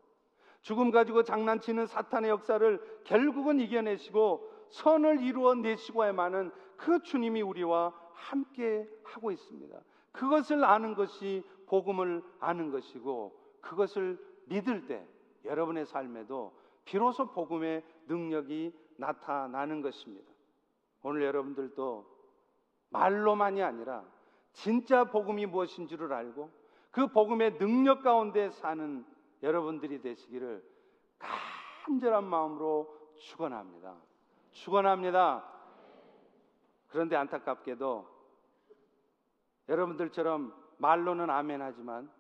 죽음 0.61 0.91
가지고 0.91 1.23
장난치는 1.23 1.87
사탄의 1.87 2.31
역사를 2.31 3.03
결국은 3.05 3.61
이겨내시고 3.61 4.51
선을 4.71 5.23
이루어 5.23 5.55
내시고야만은 5.55 6.51
그 6.77 7.03
주님이 7.03 7.41
우리와 7.43 7.95
함께 8.13 8.89
하고 9.05 9.31
있습니다. 9.31 9.79
그것을 10.17 10.65
아는 10.65 10.95
것이 10.95 11.45
복음을 11.67 12.23
아는 12.41 12.71
것이고 12.71 13.39
그것을 13.61 14.19
믿을 14.47 14.87
때 14.87 15.07
여러분의 15.45 15.85
삶에도 15.87 16.53
비로소 16.85 17.31
복음의 17.33 17.85
능력이 18.07 18.73
나타나는 18.97 19.83
것입니다. 19.83 20.31
오늘 21.03 21.23
여러분들도 21.23 22.07
말로만이 22.91 23.63
아니라 23.63 24.05
진짜 24.53 25.05
복음이 25.05 25.47
무엇인 25.47 25.87
지를 25.87 26.13
알고 26.13 26.51
그 26.91 27.09
복음의 27.09 27.59
능력 27.59 28.03
가운데 28.03 28.51
사는 28.51 29.05
여러분들이 29.43 30.01
되시기를 30.01 30.65
간절한 31.85 32.25
마음으로 32.25 32.89
축원합니다. 33.17 33.97
축원합니다. 34.53 35.45
그런데 36.89 37.17
안타깝게도 37.17 38.16
여러분들처럼 39.69 40.55
말로는 40.79 41.31
아멘 41.31 41.63
하지만 41.63 42.11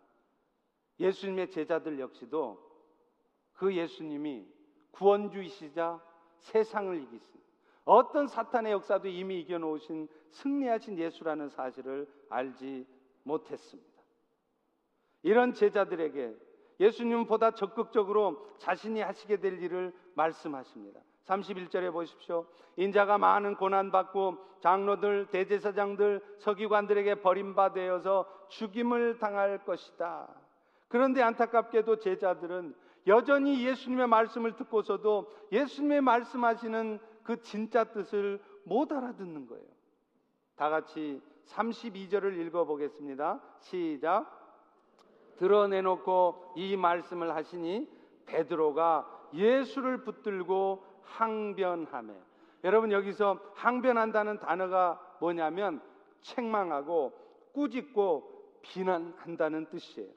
예수님의 0.99 1.51
제자들 1.51 2.01
역시도 2.01 2.65
그 3.53 3.75
예수님이 3.75 4.47
구원주이시자 4.93 6.03
세상을 6.39 7.03
이기신 7.03 7.41
어떤 7.85 8.27
사탄의 8.27 8.73
역사도 8.73 9.09
이미 9.09 9.41
이겨놓으신 9.41 10.09
승리하신 10.31 10.99
예수라는 10.99 11.49
사실을 11.49 12.09
알지 12.29 12.87
못했습니다. 13.23 14.03
이런 15.23 15.53
제자들에게 15.55 16.37
예수님보다 16.81 17.53
적극적으로 17.53 18.55
자신이 18.59 19.01
하시게 19.01 19.39
될 19.39 19.63
일을 19.63 19.95
말씀하십니다. 20.15 21.01
31절에 21.27 21.93
보십시오. 21.93 22.47
인자가 22.77 23.19
많은 23.19 23.57
고난받고 23.57 24.39
장로들, 24.61 25.27
대제사장들, 25.31 26.21
서기관들에게 26.39 27.17
버림받아서 27.17 28.27
죽임을 28.49 29.19
당할 29.19 29.65
것이다. 29.65 30.29
그런데 30.89 31.23
안타깝게도 31.23 31.99
제자들은 31.99 32.75
여전히 33.07 33.65
예수님의 33.65 34.09
말씀을 34.09 34.57
듣고서도 34.57 35.33
예수님의 35.53 36.01
말씀하시는 36.01 36.99
그 37.23 37.41
진짜 37.43 37.85
뜻을 37.85 38.41
못 38.65 38.91
알아듣는 38.93 39.47
거예요. 39.47 39.67
다 40.57 40.71
같이 40.71 41.21
32절을 41.47 42.37
읽어보겠습니다. 42.39 43.41
시작. 43.61 44.33
드러내놓고 45.37 46.55
이 46.57 46.77
말씀을 46.77 47.35
하시니 47.35 47.89
베드로가 48.27 49.07
예수를 49.35 50.03
붙들고 50.03 50.85
항변하며 51.07 52.12
여러분 52.64 52.92
여기서 52.92 53.38
항변한다는 53.55 54.38
단어가 54.40 55.01
뭐냐면 55.21 55.81
책망하고 56.23 57.12
꾸짖고 57.53 58.37
비난한다는 58.62 59.66
뜻이에요. 59.66 60.11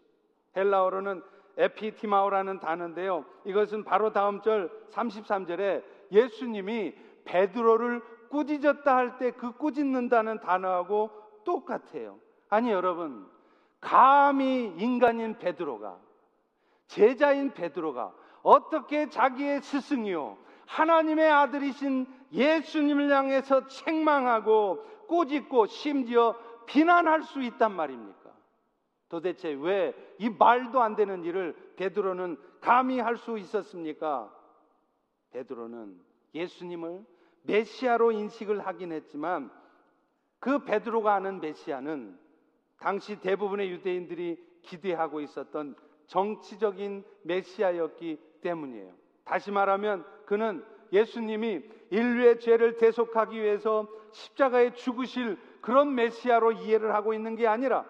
헬라어로는 0.56 1.22
에피티마오라는 1.58 2.60
단어인데요. 2.60 3.26
이것은 3.46 3.84
바로 3.84 4.12
다음 4.12 4.42
절 4.42 4.72
33절에 4.92 5.84
예수님이 6.12 6.96
베드로를 7.26 8.02
꾸짖었다 8.30 8.96
할 8.96 9.18
때 9.20 9.32
그 9.32 9.52
꾸짖는다는 9.54 10.40
단어하고 10.40 11.12
똑같아요. 11.44 12.20
아니 12.50 12.72
여러분 12.72 13.28
감히 13.80 14.74
인간인 14.78 15.38
베드로가 15.38 16.00
제자인 16.88 17.54
베드로가 17.54 18.14
어떻게 18.42 19.10
자기의 19.10 19.62
스승이요 19.62 20.38
하나님의 20.70 21.30
아들이신 21.30 22.06
예수님을 22.32 23.12
향해서 23.12 23.68
책망하고 23.68 24.84
꼬집고 25.08 25.66
심지어 25.66 26.36
비난할 26.68 27.24
수 27.24 27.42
있단 27.42 27.72
말입니까? 27.74 28.30
도대체 29.10 29.50
왜 29.50 29.94
이 30.20 30.30
말도 30.30 30.82
안 30.82 30.96
되는 30.96 31.24
일을 31.24 31.56
베드로는 31.78 32.38
감히 32.60 33.00
할 33.00 33.16
수 33.16 33.38
있었습니까? 33.38 34.32
베드로는 35.32 35.98
예수님을 36.36 37.06
메시아로 37.44 38.12
인식을 38.12 38.60
하긴 38.68 38.92
했지만 38.92 39.50
그 40.40 40.66
베드로가 40.66 41.16
아는 41.16 41.40
메시아는 41.40 42.20
당시 42.80 43.20
대부분의 43.22 43.72
유대인들이 43.72 44.38
기대하고 44.64 45.22
있었던 45.22 45.76
정치적인 46.08 47.06
메시아였기 47.24 48.20
때문이에요. 48.42 48.94
다시 49.30 49.52
말하면 49.52 50.04
그는 50.26 50.66
예수님이 50.92 51.62
인류의 51.92 52.40
죄를 52.40 52.78
대속하기 52.78 53.40
위해서 53.40 53.88
십자가에 54.12 54.74
죽으실 54.74 55.38
그런 55.62 55.94
메시아로 55.94 56.54
이해를 56.54 56.96
하고 56.96 57.14
있는 57.14 57.36
게 57.36 57.46
아니라 57.48 57.86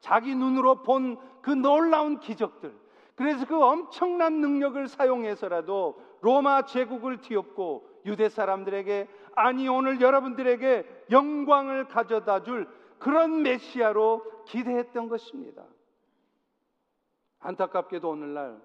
자기 0.00 0.34
눈으로 0.34 0.82
본 0.82 1.16
그 1.44 1.50
놀라운 1.50 2.20
기적들, 2.20 2.74
그래서 3.16 3.44
그 3.46 3.62
엄청난 3.62 4.40
능력을 4.40 4.88
사용해서라도 4.88 6.02
로마 6.22 6.64
제국을 6.64 7.20
뒤엎고 7.20 7.86
유대 8.06 8.30
사람들에게 8.30 9.08
아니 9.34 9.68
오늘 9.68 10.00
여러분들에게 10.00 11.04
영광을 11.10 11.86
가져다 11.88 12.42
줄 12.44 12.66
그런 12.98 13.42
메시아로 13.42 14.44
기대했던 14.46 15.10
것입니다. 15.10 15.64
안타깝게도 17.40 18.08
오늘날 18.08 18.58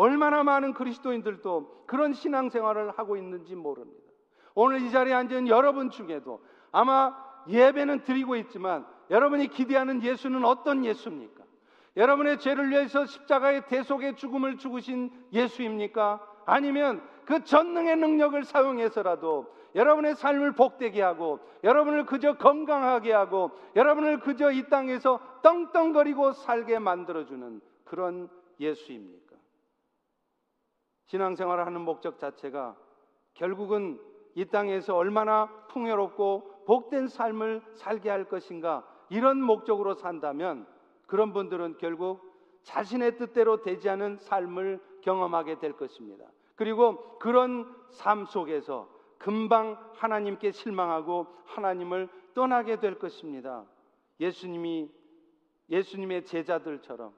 얼마나 0.00 0.42
많은 0.42 0.72
그리스도인들도 0.72 1.84
그런 1.86 2.14
신앙생활을 2.14 2.92
하고 2.96 3.18
있는지 3.18 3.54
모릅니다. 3.54 4.00
오늘 4.54 4.80
이 4.80 4.90
자리에 4.90 5.12
앉은 5.12 5.46
여러분 5.46 5.90
중에도 5.90 6.40
아마 6.72 7.14
예배는 7.46 8.04
드리고 8.04 8.36
있지만 8.36 8.86
여러분이 9.10 9.48
기대하는 9.48 10.02
예수는 10.02 10.42
어떤 10.46 10.86
예수입니까? 10.86 11.44
여러분의 11.98 12.38
죄를 12.38 12.70
위해서 12.70 13.04
십자가의 13.04 13.66
대속의 13.66 14.16
죽음을 14.16 14.56
죽으신 14.56 15.10
예수입니까? 15.34 16.26
아니면 16.46 17.02
그 17.26 17.44
전능의 17.44 17.96
능력을 17.96 18.42
사용해서라도 18.42 19.54
여러분의 19.74 20.14
삶을 20.14 20.52
복되게 20.52 21.02
하고 21.02 21.40
여러분을 21.62 22.06
그저 22.06 22.38
건강하게 22.38 23.12
하고 23.12 23.50
여러분을 23.76 24.20
그저 24.20 24.50
이 24.50 24.66
땅에서 24.70 25.20
떵떵거리고 25.42 26.32
살게 26.32 26.78
만들어주는 26.78 27.60
그런 27.84 28.30
예수입니까? 28.58 29.29
신앙생활을 31.10 31.66
하는 31.66 31.80
목적 31.80 32.18
자체가 32.20 32.76
결국은 33.34 34.00
이 34.36 34.44
땅에서 34.44 34.96
얼마나 34.96 35.48
풍요롭고 35.68 36.62
복된 36.66 37.08
삶을 37.08 37.62
살게 37.74 38.08
할 38.08 38.24
것인가 38.24 38.86
이런 39.08 39.42
목적으로 39.42 39.94
산다면 39.94 40.68
그런 41.06 41.32
분들은 41.32 41.78
결국 41.78 42.30
자신의 42.62 43.16
뜻대로 43.16 43.60
되지 43.62 43.88
않은 43.88 44.18
삶을 44.18 44.80
경험하게 45.00 45.58
될 45.58 45.72
것입니다. 45.72 46.26
그리고 46.54 47.18
그런 47.18 47.74
삶 47.90 48.26
속에서 48.26 48.88
금방 49.18 49.78
하나님께 49.96 50.52
실망하고 50.52 51.26
하나님을 51.44 52.08
떠나게 52.34 52.78
될 52.78 53.00
것입니다. 53.00 53.64
예수님이 54.20 54.88
예수님의 55.70 56.24
제자들처럼 56.24 57.12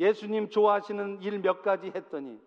예수님 0.00 0.50
좋아하시는 0.50 1.22
일 1.22 1.40
몇 1.40 1.62
가지 1.62 1.92
했더니 1.94 2.40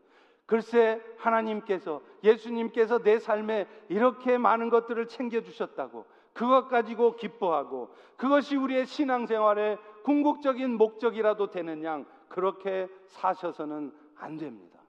글쎄 0.49 0.99
하나님께서 1.19 2.01
예수님께서 2.23 3.03
내 3.03 3.19
삶에 3.19 3.67
이렇게 3.87 4.39
많은 4.39 4.71
것들을 4.71 5.07
챙겨 5.07 5.41
주셨다고 5.41 6.07
그것 6.33 6.67
가지고 6.69 7.15
기뻐하고 7.15 7.93
그것이 8.17 8.55
우리의 8.55 8.87
신앙생활의 8.87 9.77
궁극적인 10.03 10.75
목적이라도 10.75 11.51
되는 11.51 11.83
양 11.83 12.03
그렇게 12.29 12.87
사셔서는 13.05 13.93
안 14.15 14.37
됩니다. 14.37 14.79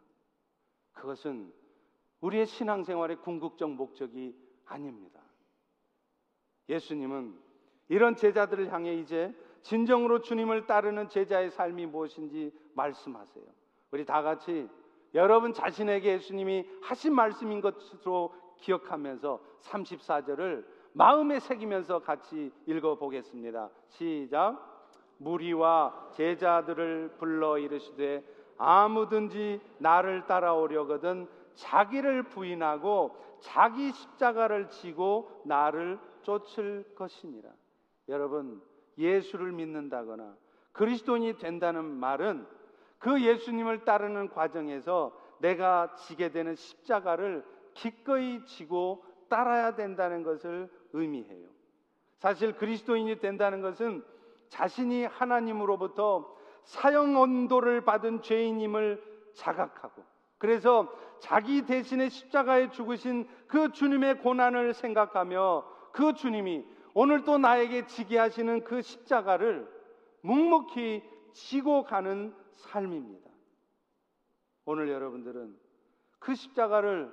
그것은 0.94 1.52
우리의 2.22 2.46
신앙생활의 2.46 3.16
궁극적 3.16 3.70
목적이 3.72 4.34
아닙니다. 4.64 5.20
예수님은 6.70 7.38
이런 7.88 8.16
제자들을 8.16 8.72
향해 8.72 8.94
이제 8.94 9.34
진정으로 9.60 10.22
주님을 10.22 10.64
따르는 10.64 11.10
제자의 11.10 11.50
삶이 11.50 11.84
무엇인지 11.84 12.50
말씀하세요. 12.72 13.44
우리 13.90 14.06
다 14.06 14.22
같이 14.22 14.70
여러분 15.14 15.52
자신에게 15.52 16.14
예수님이 16.14 16.66
하신 16.82 17.14
말씀인 17.14 17.60
것으로 17.60 18.32
기억하면서 18.58 19.40
34절을 19.62 20.64
마음에 20.92 21.40
새기면서 21.40 22.00
같이 22.00 22.52
읽어 22.66 22.96
보겠습니다. 22.96 23.70
시작. 23.88 24.70
무리와 25.18 26.10
제자들을 26.12 27.16
불러 27.18 27.58
이르시되 27.58 28.24
아무든지 28.56 29.60
나를 29.78 30.26
따라오려거든 30.26 31.28
자기를 31.54 32.24
부인하고 32.24 33.16
자기 33.40 33.92
십자가를 33.92 34.68
지고 34.68 35.42
나를 35.44 35.98
쫓을 36.22 36.84
것이니라. 36.94 37.50
여러분, 38.08 38.62
예수를 38.98 39.52
믿는다거나 39.52 40.36
그리스도인이 40.72 41.38
된다는 41.38 41.84
말은 41.84 42.46
그 43.00 43.20
예수님을 43.20 43.84
따르는 43.84 44.28
과정에서 44.28 45.12
내가 45.38 45.94
지게 45.96 46.30
되는 46.30 46.54
십자가를 46.54 47.44
기꺼이 47.74 48.44
지고 48.44 49.02
따라야 49.28 49.74
된다는 49.74 50.22
것을 50.22 50.70
의미해요. 50.92 51.48
사실 52.18 52.54
그리스도인이 52.56 53.18
된다는 53.18 53.62
것은 53.62 54.04
자신이 54.48 55.06
하나님으로부터 55.06 56.36
사형 56.64 57.16
언도를 57.16 57.80
받은 57.84 58.22
죄인임을 58.22 59.02
자각하고 59.32 60.04
그래서 60.36 60.92
자기 61.20 61.64
대신에 61.64 62.08
십자가에 62.10 62.70
죽으신 62.70 63.26
그 63.46 63.72
주님의 63.72 64.18
고난을 64.18 64.74
생각하며 64.74 65.64
그 65.92 66.12
주님이 66.12 66.66
오늘 66.92 67.24
또 67.24 67.38
나에게 67.38 67.86
지게 67.86 68.18
하시는 68.18 68.62
그 68.64 68.82
십자가를 68.82 69.66
묵묵히 70.22 71.02
지고 71.32 71.84
가는 71.84 72.34
삶입니다. 72.60 73.28
오늘 74.64 74.88
여러분들은 74.88 75.56
그 76.18 76.34
십자가를 76.34 77.12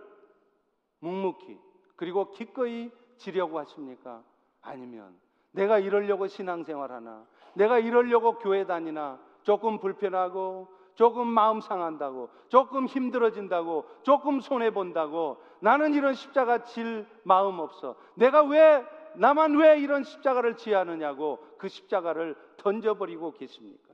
묵묵히 1.00 1.60
그리고 1.96 2.32
기꺼이 2.32 2.92
지려고 3.18 3.58
하십니까? 3.60 4.24
아니면 4.62 5.16
내가 5.52 5.80
이러려고 5.80 6.28
신앙생활 6.28 6.92
하나, 6.92 7.26
내가 7.56 7.80
이러려고 7.80 8.38
교회 8.38 8.66
다니나 8.66 9.20
조금 9.42 9.80
불편하고 9.80 10.68
조금 10.94 11.28
마음 11.28 11.62
상한다고, 11.62 12.30
조금 12.48 12.88
힘들어진다고, 12.88 13.86
조금 14.02 14.40
손해 14.40 14.72
본다고 14.72 15.38
나는 15.60 15.94
이런 15.94 16.16
십자가 16.16 16.64
질 16.64 17.06
마음 17.24 17.60
없어. 17.60 17.96
내가 18.16 18.44
왜 18.44 18.84
나만 19.16 19.58
왜 19.58 19.80
이런 19.80 20.04
십자가를 20.04 20.58
지야 20.58 20.80
하느냐고 20.80 21.40
그 21.58 21.68
십자가를 21.68 22.36
던져버리고 22.58 23.34
계십니까? 23.34 23.87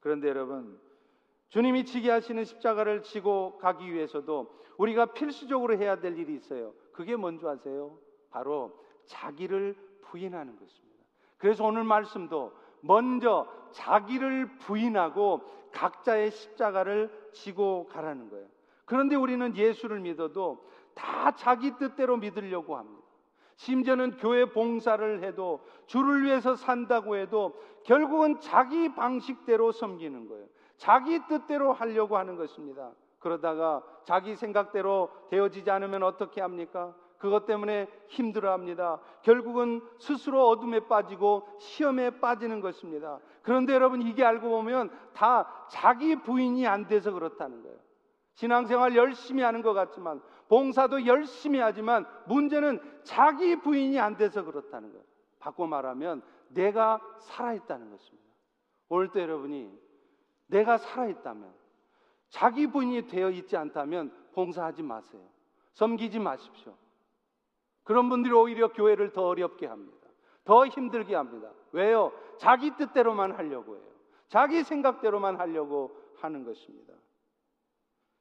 그런데 0.00 0.28
여러분, 0.28 0.80
주님이 1.48 1.84
지게 1.84 2.10
하시는 2.10 2.44
십자가를 2.44 3.02
지고 3.02 3.58
가기 3.58 3.92
위해서도 3.92 4.54
우리가 4.78 5.06
필수적으로 5.06 5.76
해야 5.76 6.00
될 6.00 6.18
일이 6.18 6.34
있어요. 6.34 6.72
그게 6.92 7.16
뭔지 7.16 7.46
아세요? 7.46 7.98
바로 8.30 8.78
자기를 9.06 9.76
부인하는 10.02 10.58
것입니다. 10.58 11.04
그래서 11.36 11.64
오늘 11.64 11.84
말씀도 11.84 12.52
먼저 12.80 13.46
자기를 13.72 14.58
부인하고 14.58 15.42
각자의 15.72 16.30
십자가를 16.30 17.30
지고 17.32 17.86
가라는 17.86 18.30
거예요. 18.30 18.46
그런데 18.84 19.16
우리는 19.16 19.56
예수를 19.56 20.00
믿어도 20.00 20.68
다 20.94 21.34
자기 21.36 21.76
뜻대로 21.76 22.16
믿으려고 22.16 22.76
합니다. 22.76 22.99
심지어는 23.60 24.16
교회 24.16 24.46
봉사를 24.46 25.22
해도 25.22 25.60
주를 25.84 26.22
위해서 26.22 26.56
산다고 26.56 27.16
해도 27.16 27.54
결국은 27.84 28.40
자기 28.40 28.94
방식대로 28.94 29.70
섬기는 29.70 30.28
거예요. 30.28 30.46
자기 30.78 31.20
뜻대로 31.28 31.74
하려고 31.74 32.16
하는 32.16 32.36
것입니다. 32.36 32.90
그러다가 33.18 33.82
자기 34.04 34.34
생각대로 34.34 35.10
되어지지 35.28 35.70
않으면 35.70 36.02
어떻게 36.04 36.40
합니까? 36.40 36.94
그것 37.18 37.44
때문에 37.44 37.86
힘들어 38.08 38.50
합니다. 38.52 38.98
결국은 39.20 39.82
스스로 39.98 40.48
어둠에 40.48 40.88
빠지고 40.88 41.46
시험에 41.58 42.18
빠지는 42.18 42.62
것입니다. 42.62 43.18
그런데 43.42 43.74
여러분 43.74 44.00
이게 44.00 44.24
알고 44.24 44.48
보면 44.48 44.88
다 45.12 45.66
자기 45.68 46.16
부인이 46.16 46.66
안 46.66 46.86
돼서 46.86 47.12
그렇다는 47.12 47.62
거예요. 47.62 47.76
신앙생활 48.36 48.96
열심히 48.96 49.42
하는 49.42 49.60
것 49.60 49.74
같지만 49.74 50.22
봉사도 50.50 51.06
열심히 51.06 51.60
하지만 51.60 52.04
문제는 52.26 52.80
자기 53.04 53.54
부인이 53.54 54.00
안 54.00 54.16
돼서 54.16 54.42
그렇다는 54.42 54.90
거예요. 54.90 55.04
바꿔 55.38 55.68
말하면 55.68 56.22
내가 56.48 57.00
살아있다는 57.20 57.88
것입니다. 57.88 58.28
오늘 58.88 59.12
또 59.12 59.20
여러분이 59.20 59.72
내가 60.48 60.76
살아있다면 60.76 61.54
자기 62.30 62.66
부인이 62.66 63.06
되어 63.06 63.30
있지 63.30 63.56
않다면 63.56 64.12
봉사하지 64.32 64.82
마세요. 64.82 65.22
섬기지 65.74 66.18
마십시오. 66.18 66.76
그런 67.84 68.08
분들이 68.08 68.34
오히려 68.34 68.72
교회를 68.72 69.12
더 69.12 69.28
어렵게 69.28 69.66
합니다. 69.66 70.08
더 70.44 70.66
힘들게 70.66 71.14
합니다. 71.14 71.52
왜요? 71.70 72.12
자기 72.38 72.72
뜻대로만 72.72 73.30
하려고 73.32 73.76
해요. 73.76 73.84
자기 74.26 74.64
생각대로만 74.64 75.38
하려고 75.38 75.96
하는 76.16 76.44
것입니다. 76.44 76.92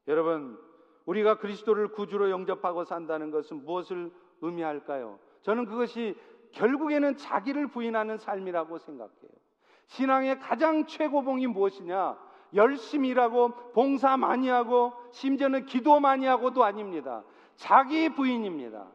여러분, 0.07 0.68
우리가 1.09 1.39
그리스도를 1.39 1.87
구주로 1.87 2.29
영접하고 2.29 2.83
산다는 2.83 3.31
것은 3.31 3.65
무엇을 3.65 4.11
의미할까요? 4.41 5.17
저는 5.41 5.65
그것이 5.65 6.15
결국에는 6.51 7.17
자기를 7.17 7.67
부인하는 7.67 8.17
삶이라고 8.17 8.77
생각해요. 8.77 9.31
신앙의 9.87 10.39
가장 10.39 10.85
최고봉이 10.85 11.47
무엇이냐? 11.47 12.15
열심히 12.53 13.09
일하고 13.09 13.49
봉사 13.73 14.17
많이 14.17 14.49
하고 14.49 14.93
심지어는 15.11 15.65
기도 15.65 15.99
많이 15.99 16.27
하고도 16.27 16.63
아닙니다. 16.63 17.23
자기 17.55 18.09
부인입니다. 18.09 18.87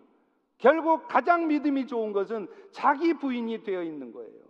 결국 0.59 1.09
가장 1.09 1.49
믿음이 1.49 1.89
좋은 1.89 2.13
것은 2.13 2.47
자기 2.71 3.15
부인이 3.15 3.65
되어 3.65 3.83
있는 3.83 4.13
거예요. 4.13 4.45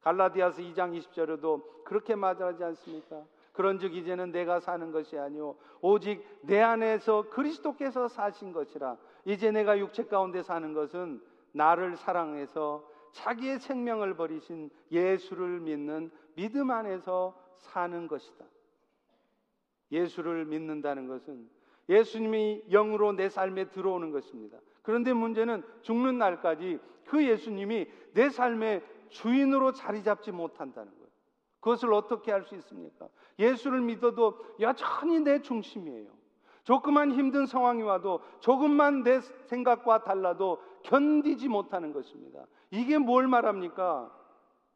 갈라디아서 0.00 0.62
2장 0.62 0.98
20절에도 0.98 1.84
그렇게 1.84 2.14
말하지 2.14 2.64
않습니까? 2.64 3.22
그런즉 3.52 3.94
이제는 3.94 4.32
내가 4.32 4.60
사는 4.60 4.90
것이 4.92 5.18
아니요 5.18 5.56
오직 5.80 6.24
내 6.42 6.60
안에서 6.60 7.28
그리스도께서 7.30 8.08
사신 8.08 8.52
것이라 8.52 8.96
이제 9.24 9.50
내가 9.50 9.78
육체 9.78 10.04
가운데 10.04 10.42
사는 10.42 10.72
것은 10.72 11.20
나를 11.52 11.96
사랑해서 11.96 12.88
자기의 13.12 13.60
생명을 13.60 14.16
버리신 14.16 14.70
예수를 14.90 15.60
믿는 15.60 16.10
믿음 16.34 16.70
안에서 16.70 17.38
사는 17.58 18.06
것이다. 18.06 18.44
예수를 19.92 20.46
믿는다는 20.46 21.06
것은 21.06 21.48
예수님이 21.88 22.64
영으로 22.70 23.12
내 23.12 23.28
삶에 23.28 23.68
들어오는 23.68 24.10
것입니다. 24.10 24.58
그런데 24.82 25.12
문제는 25.12 25.62
죽는 25.82 26.18
날까지 26.18 26.78
그 27.04 27.24
예수님이 27.24 27.86
내 28.14 28.30
삶의 28.30 28.82
주인으로 29.10 29.72
자리 29.72 30.02
잡지 30.02 30.32
못한다는 30.32 30.90
거예요. 30.90 31.01
그것을 31.62 31.94
어떻게 31.94 32.32
할 32.32 32.42
수 32.44 32.56
있습니까? 32.56 33.08
예수를 33.38 33.80
믿어도 33.80 34.36
여전히 34.60 35.20
내 35.20 35.40
중심이에요. 35.40 36.10
조금만 36.64 37.12
힘든 37.12 37.46
상황이 37.46 37.82
와도 37.82 38.20
조금만 38.40 39.02
내 39.04 39.20
생각과 39.20 40.02
달라도 40.02 40.60
견디지 40.82 41.48
못하는 41.48 41.92
것입니다. 41.92 42.44
이게 42.70 42.98
뭘 42.98 43.28
말합니까? 43.28 44.12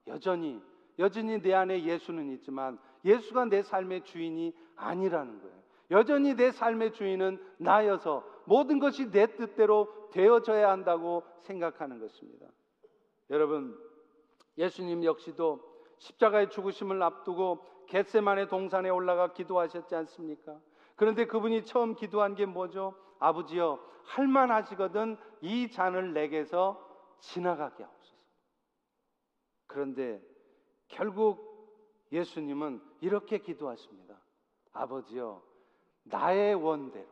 여전히, 0.06 0.62
여전히 0.98 1.42
내 1.42 1.52
안에 1.54 1.82
예수는 1.82 2.30
있지만 2.34 2.78
예수가 3.04 3.46
내 3.46 3.62
삶의 3.62 4.04
주인이 4.04 4.54
아니라는 4.76 5.40
거예요. 5.40 5.56
여전히 5.90 6.34
내 6.34 6.52
삶의 6.52 6.92
주인은 6.92 7.42
나여서 7.58 8.24
모든 8.44 8.78
것이 8.78 9.10
내 9.10 9.26
뜻대로 9.26 9.88
되어져야 10.12 10.70
한다고 10.70 11.24
생각하는 11.40 11.98
것입니다. 11.98 12.46
여러분, 13.30 13.76
예수님 14.56 15.04
역시도 15.04 15.75
십자가의 15.98 16.50
죽으심을 16.50 17.02
앞두고 17.02 17.64
겟세만의 17.86 18.48
동산에 18.48 18.90
올라가 18.90 19.32
기도하셨지 19.32 19.94
않습니까? 19.94 20.58
그런데 20.96 21.26
그분이 21.26 21.64
처음 21.64 21.94
기도한 21.94 22.34
게 22.34 22.46
뭐죠? 22.46 22.94
아버지여, 23.18 23.78
할만하시거든 24.04 25.16
이 25.42 25.70
잔을 25.70 26.12
내게서 26.12 26.82
지나가게 27.20 27.82
하옵소서. 27.82 28.16
그런데 29.66 30.22
결국 30.88 31.46
예수님은 32.12 32.80
이렇게 33.00 33.38
기도하십니다. 33.38 34.18
아버지여, 34.72 35.42
나의 36.04 36.54
원대로, 36.54 37.06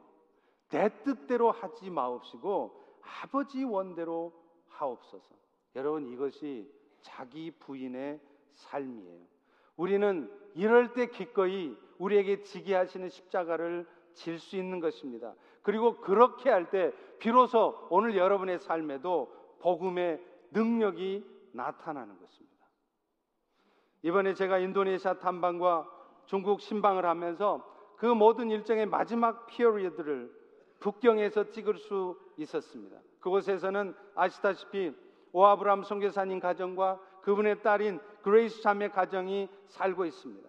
내 0.71 0.89
뜻대로 1.03 1.51
하지 1.51 1.91
마옵시고 1.91 2.83
아버지 3.23 3.65
원대로 3.65 4.33
하옵소서. 4.69 5.35
여러분 5.77 6.07
이것이 6.07 6.73
자기 7.01 7.51
부인의 7.51 8.21
삶이에요. 8.55 9.21
우리는 9.77 10.31
이럴 10.55 10.93
때 10.93 11.07
기꺼이 11.07 11.77
우리에게 11.99 12.43
지게 12.43 12.75
하시는 12.75 13.09
십자가를 13.09 13.87
질 14.15 14.39
수 14.39 14.57
있는 14.57 14.81
것입니다. 14.81 15.35
그리고 15.63 15.97
그렇게 16.01 16.51
할 16.51 16.71
때 16.71 16.93
비로소 17.19 17.87
오늘 17.91 18.17
여러분의 18.17 18.59
삶에도 18.59 19.33
복음의 19.61 20.23
능력이 20.53 21.25
나타나는 21.53 22.19
것입니다. 22.19 22.55
이번에 24.03 24.35
제가 24.35 24.59
인도네시아 24.59 25.19
탐방과 25.19 25.89
중국 26.27 26.61
신방을 26.61 27.07
하면서 27.07 27.65
그 27.97 28.07
모든 28.07 28.51
일정의 28.51 28.87
마지막 28.87 29.47
피어리드를 29.47 30.31
북경에서 30.81 31.51
찍을 31.51 31.79
수 31.79 32.19
있었습니다. 32.37 32.99
그곳에서는 33.21 33.95
아시다시피 34.15 34.95
오아브람 35.33 35.83
선교사님 35.83 36.41
가정과 36.41 37.01
그분의 37.25 37.63
딸인 37.63 38.01
그레이스 38.23 38.61
자매 38.61 38.89
가정이 38.89 39.49
살고 39.69 40.05
있습니다. 40.05 40.49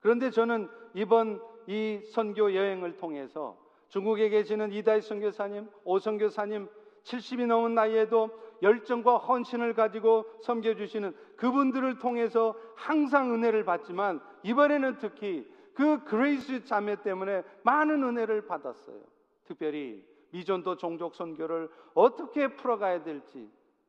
그런데 0.00 0.30
저는 0.30 0.68
이번 0.94 1.42
이 1.66 2.00
선교 2.12 2.54
여행을 2.54 2.98
통해서 2.98 3.58
중국에 3.88 4.28
계시는 4.28 4.72
이다희 4.72 5.00
선교사님, 5.00 5.68
오 5.84 5.98
선교사님 5.98 6.68
70이 7.04 7.46
넘은 7.46 7.74
나이에도 7.74 8.30
열정과 8.60 9.16
헌신을 9.16 9.72
가지고 9.74 10.26
섬겨주시는 10.42 11.14
그분들을 11.36 11.98
통해서 11.98 12.54
항상 12.74 13.32
은혜를 13.32 13.64
받지만 13.64 14.20
이번에는 14.42 14.98
특히 14.98 15.50
그 15.74 16.04
그레이스 16.04 16.64
자매 16.64 17.00
때문에 17.00 17.44
많은 17.62 18.02
은혜를 18.02 18.46
받았어요. 18.46 19.00
특별히 19.44 20.04
미전도 20.32 20.76
종족 20.76 21.14
선교를 21.14 21.70
어떻게 21.94 22.48
풀어가야 22.48 23.04
될지 23.04 23.48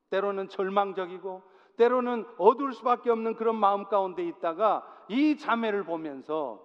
때로는 0.09 0.47
절망적이고 0.47 1.59
때로는 1.80 2.25
어두울 2.38 2.73
수밖에 2.73 3.09
없는 3.09 3.36
그런 3.36 3.55
마음 3.55 3.86
가운데 3.86 4.21
있다가 4.21 4.86
이 5.07 5.38
자매를 5.38 5.86
보면서 5.86 6.61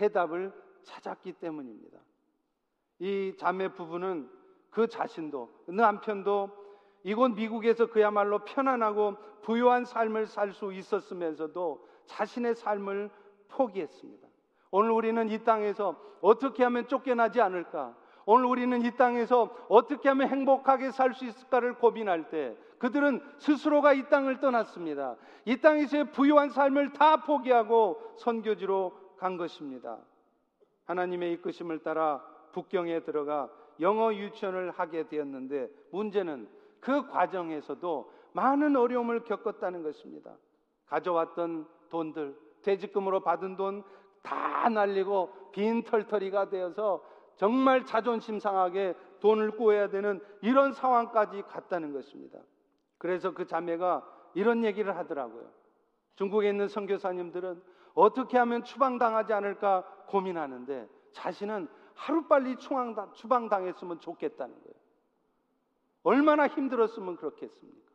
해답을 0.00 0.52
찾았기 0.82 1.34
때문입니다. 1.34 1.98
이 2.98 3.34
자매 3.38 3.68
부부는 3.68 4.28
그 4.70 4.88
자신도 4.88 5.50
남편도 5.68 6.50
이곳 7.04 7.28
미국에서 7.28 7.86
그야말로 7.86 8.40
편안하고 8.40 9.14
부유한 9.42 9.84
삶을 9.84 10.26
살 10.26 10.52
수 10.52 10.72
있었으면서도 10.72 11.86
자신의 12.06 12.56
삶을 12.56 13.10
포기했습니다. 13.48 14.26
오늘 14.72 14.90
우리는 14.90 15.28
이 15.28 15.44
땅에서 15.44 15.94
어떻게 16.20 16.64
하면 16.64 16.88
쫓겨나지 16.88 17.40
않을까? 17.40 17.94
오늘 18.26 18.46
우리는 18.46 18.82
이 18.82 18.90
땅에서 18.96 19.54
어떻게 19.68 20.08
하면 20.08 20.28
행복하게 20.28 20.90
살 20.90 21.14
수 21.14 21.24
있을까를 21.24 21.74
고민할 21.74 22.30
때 22.30 22.56
그들은 22.84 23.20
스스로가 23.38 23.94
이 23.94 24.08
땅을 24.10 24.40
떠났습니다. 24.40 25.16
이 25.46 25.56
땅에서의 25.56 26.12
부유한 26.12 26.50
삶을 26.50 26.92
다 26.92 27.24
포기하고 27.24 27.98
선교지로 28.18 28.92
간 29.16 29.38
것입니다. 29.38 29.98
하나님의 30.84 31.32
이끄심을 31.34 31.78
따라 31.78 32.22
북경에 32.52 33.00
들어가 33.00 33.50
영어 33.80 34.12
유치원을 34.12 34.70
하게 34.72 35.08
되었는데 35.08 35.68
문제는 35.92 36.48
그 36.80 37.08
과정에서도 37.08 38.12
많은 38.32 38.76
어려움을 38.76 39.24
겪었다는 39.24 39.82
것입니다. 39.82 40.36
가져왔던 40.86 41.66
돈들, 41.88 42.36
퇴직금으로 42.62 43.20
받은 43.20 43.56
돈 43.56 43.82
다 44.24 44.68
날리고 44.70 45.50
빈털터리가 45.52 46.48
되어서 46.48 47.04
정말 47.36 47.84
자존심 47.84 48.40
상하게 48.40 48.94
돈을 49.20 49.52
구해야 49.52 49.88
되는 49.88 50.20
이런 50.40 50.72
상황까지 50.72 51.42
갔다는 51.42 51.92
것입니다. 51.92 52.38
그래서 53.04 53.34
그 53.34 53.46
자매가 53.46 54.30
이런 54.32 54.64
얘기를 54.64 54.96
하더라고요. 54.96 55.52
중국에 56.14 56.48
있는 56.48 56.68
선교사님들은 56.68 57.62
어떻게 57.92 58.38
하면 58.38 58.64
추방당하지 58.64 59.34
않을까 59.34 59.84
고민하는데 60.08 60.88
자신은 61.12 61.68
하루빨리 61.92 62.56
추방당했으면 62.56 64.00
좋겠다는 64.00 64.54
거예요. 64.54 64.74
얼마나 66.02 66.48
힘들었으면 66.48 67.16
그렇겠습니까? 67.16 67.92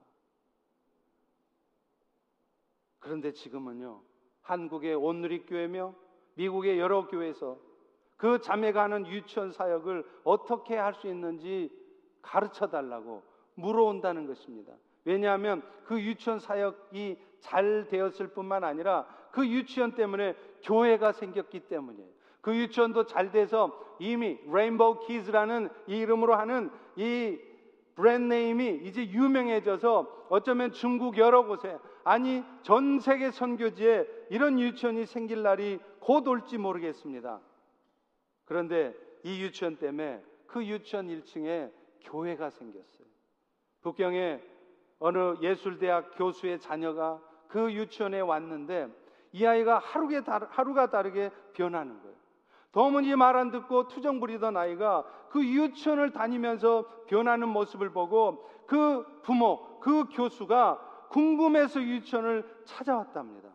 그런데 2.99 3.31
지금은요, 3.31 4.03
한국의 4.43 4.93
온누리교회며 4.93 5.95
미국의 6.35 6.77
여러 6.77 7.07
교회에서 7.07 7.57
그 8.15 8.41
자매가 8.41 8.83
하는 8.83 9.07
유치원 9.07 9.53
사역을 9.53 10.05
어떻게 10.23 10.77
할 10.77 10.93
수 10.93 11.07
있는지 11.07 11.75
가르쳐 12.21 12.67
달라고 12.67 13.23
물어온다는 13.55 14.27
것입니다. 14.27 14.75
왜냐하면 15.09 15.63
그 15.85 15.99
유치원 15.99 16.37
사역이 16.37 17.17
잘 17.39 17.87
되었을 17.89 18.27
뿐만 18.27 18.63
아니라 18.63 19.07
그 19.31 19.47
유치원 19.47 19.93
때문에 19.93 20.35
교회가 20.61 21.13
생겼기 21.13 21.61
때문이에요. 21.61 22.07
그 22.41 22.55
유치원도 22.55 23.07
잘 23.07 23.31
돼서 23.31 23.75
이미 23.97 24.37
레인보우 24.45 25.07
키즈라는 25.07 25.69
이 25.87 25.97
이름으로 25.97 26.35
하는 26.35 26.69
이 26.95 27.39
브랜드 27.95 28.31
네임이 28.33 28.81
이제 28.83 29.03
유명해져서 29.09 30.27
어쩌면 30.29 30.71
중국 30.73 31.17
여러 31.17 31.43
곳에 31.43 31.75
아니 32.03 32.43
전 32.61 32.99
세계 32.99 33.31
선교지에 33.31 34.07
이런 34.29 34.59
유치원이 34.59 35.07
생길 35.07 35.41
날이 35.41 35.79
곧 35.99 36.27
올지 36.27 36.59
모르겠습니다. 36.59 37.41
그런데 38.45 38.93
이 39.23 39.41
유치원 39.41 39.77
때문에 39.77 40.21
그 40.45 40.63
유치원 40.63 41.07
1층에 41.07 41.71
교회가 42.03 42.51
생겼어요. 42.51 43.07
북경에 43.81 44.39
어느 44.99 45.35
예술대학 45.41 46.11
교수의 46.17 46.59
자녀가 46.59 47.21
그 47.47 47.71
유치원에 47.71 48.19
왔는데 48.19 48.89
이 49.31 49.45
아이가 49.45 49.79
하루가 49.79 50.89
다르게 50.89 51.31
변하는 51.53 52.01
거예요. 52.01 52.15
도무지 52.71 53.15
말 53.15 53.35
안 53.35 53.49
듣고 53.51 53.87
투정 53.87 54.19
부리던 54.19 54.55
아이가 54.55 55.03
그 55.29 55.43
유치원을 55.43 56.11
다니면서 56.11 56.85
변하는 57.07 57.49
모습을 57.49 57.91
보고 57.91 58.47
그 58.67 59.21
부모, 59.23 59.79
그 59.79 60.05
교수가 60.09 61.07
궁금해서 61.09 61.81
유치원을 61.81 62.63
찾아왔답니다. 62.65 63.49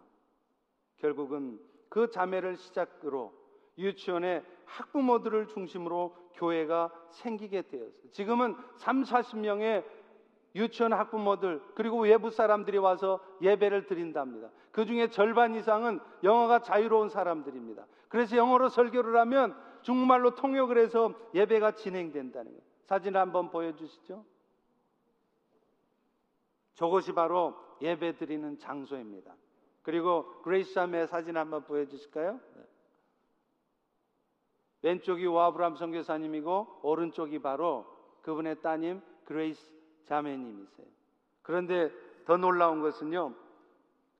결국은 0.97 1.61
그 1.88 2.11
자매를 2.11 2.57
시작으로 2.57 3.32
유치원에 3.78 4.42
학부모들을 4.64 5.49
중심으로 5.49 6.16
교회가 6.34 6.90
생기게 7.11 7.62
되었어요. 7.62 8.11
지금은 8.11 8.57
3, 8.76 9.03
40명의 9.03 9.84
유치원 10.55 10.92
학부모들 10.92 11.61
그리고 11.74 12.00
외부 12.00 12.30
사람들이 12.30 12.78
와서 12.78 13.20
예배를 13.42 13.86
드린답니다. 13.86 14.50
그 14.70 14.86
중에 14.86 15.09
절반 15.09 15.55
이상은 15.55 16.00
영어가 16.22 16.61
자유로운 16.61 17.09
사람들입니다. 17.09 17.86
그래서 18.09 18.36
영어로 18.36 18.68
설교를 18.68 19.16
하면 19.20 19.57
중국말로 19.82 20.34
통역을 20.36 20.78
해서 20.78 21.12
예배가 21.34 21.72
진행된다는 21.72 22.52
거예요. 22.52 22.62
사진 22.84 23.16
한번 23.16 23.50
보여주시죠. 23.50 24.24
저것이 26.74 27.12
바로 27.12 27.57
예배 27.80 28.16
드리는 28.16 28.59
장소입니다. 28.59 29.34
그리고 29.82 30.40
그레이스 30.42 30.74
자매 30.74 31.07
사진 31.07 31.36
한번 31.36 31.64
보여주실까요? 31.64 32.40
네. 32.57 32.62
왼쪽이 34.82 35.26
오아브람 35.26 35.76
선교사님이고 35.76 36.80
오른쪽이 36.82 37.40
바로 37.40 37.86
그분의 38.22 38.61
따님 38.62 39.02
그레이스 39.24 39.74
자매님이세요. 40.05 40.86
그런데 41.42 41.90
더 42.24 42.36
놀라운 42.36 42.80
것은요. 42.80 43.34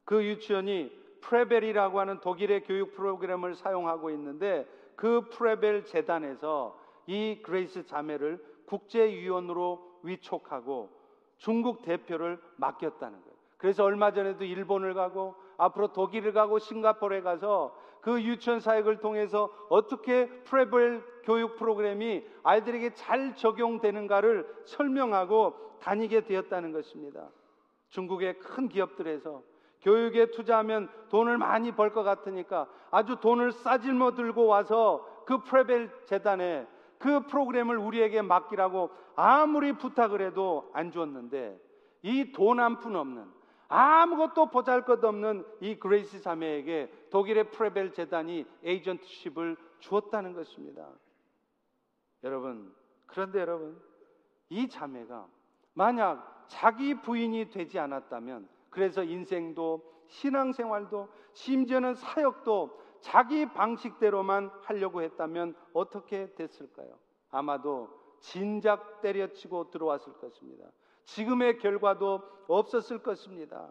그 0.05 0.25
유치원이 0.25 1.05
프레벨이라고 1.23 1.99
하는 1.99 2.21
독일의 2.21 2.65
교육 2.65 2.95
프로그램을 2.95 3.55
사용하고 3.55 4.11
있는데 4.11 4.69
그 4.97 5.29
프레벨 5.31 5.85
재단에서 5.85 6.79
이 7.07 7.41
그레이스 7.43 7.87
자매를 7.87 8.45
국제위원으로 8.67 10.01
위촉하고 10.03 10.91
중국 11.39 11.83
대표를 11.83 12.39
맡겼다는 12.57 13.21
거예요. 13.21 13.35
그래서 13.57 13.85
얼마 13.85 14.13
전에도 14.13 14.45
일본을 14.45 14.95
가고 14.95 15.35
앞으로 15.57 15.93
독일을 15.93 16.33
가고 16.33 16.59
싱가포르에 16.59 17.23
가서 17.23 17.75
그 18.05 18.21
유치원 18.23 18.61
사역을 18.61 18.99
통해서 19.01 19.51
어떻게 19.71 20.29
프레벨 20.45 21.03
교육 21.25 21.57
프로그램이 21.57 22.23
아이들에게 22.43 22.93
잘 22.93 23.35
적용되는가를 23.35 24.47
설명하고 24.67 25.79
다니게 25.81 26.21
되었다는 26.27 26.73
것입니다. 26.73 27.29
중국의 27.89 28.39
큰 28.41 28.69
기업들에서 28.69 29.43
교육에 29.81 30.31
투자하면 30.33 30.91
돈을 31.09 31.39
많이 31.39 31.73
벌 31.73 31.95
것 31.95 32.03
같으니까 32.03 32.67
아주 32.91 33.17
돈을 33.17 33.53
싸 33.53 33.74
짊어 33.74 34.15
들고 34.15 34.45
와서 34.47 35.07
그 35.25 35.39
프레벨 35.43 35.91
재단에 36.05 36.67
그 36.99 37.27
프로그램을 37.27 37.79
우리에게 37.79 38.21
맡기라고 38.21 38.91
아무리 39.17 39.73
부탁을 39.73 40.21
해도 40.21 40.71
안 40.75 40.91
주었는데 40.91 41.59
이 42.03 42.33
돈 42.33 42.59
한 42.61 42.81
푼 42.81 42.97
없는 42.97 43.25
아무것도 43.69 44.51
보잘 44.51 44.85
것 44.85 45.03
없는 45.05 45.45
이 45.61 45.77
그레이스 45.77 46.21
자매에게 46.21 46.91
독일의 47.11 47.51
프레벨 47.51 47.93
재단이 47.93 48.47
agentship을 48.63 49.57
주었다는 49.81 50.35
것입니다. 50.35 50.89
여러분, 52.23 52.75
그런데 53.07 53.41
여러분, 53.41 53.81
이 54.49 54.69
자매가 54.69 55.27
만약 55.73 56.45
자기 56.49 57.01
부인이 57.01 57.51
되지 57.51 57.79
않았다면 57.79 58.49
그래서 58.71 59.03
인생도 59.03 59.83
신앙생활도 60.09 61.09
심지어는 61.33 61.95
사역도 61.95 62.83
자기 63.01 63.47
방식대로만 63.47 64.51
하려고 64.63 65.03
했다면 65.03 65.55
어떻게 65.73 66.33
됐을까요? 66.35 66.99
아마도 67.31 67.89
진작 68.21 69.01
때려치고 69.01 69.71
들어왔을 69.71 70.15
것입니다. 70.15 70.67
지금의 71.05 71.59
결과도 71.59 72.23
없었을 72.49 72.99
것입니다. 72.99 73.71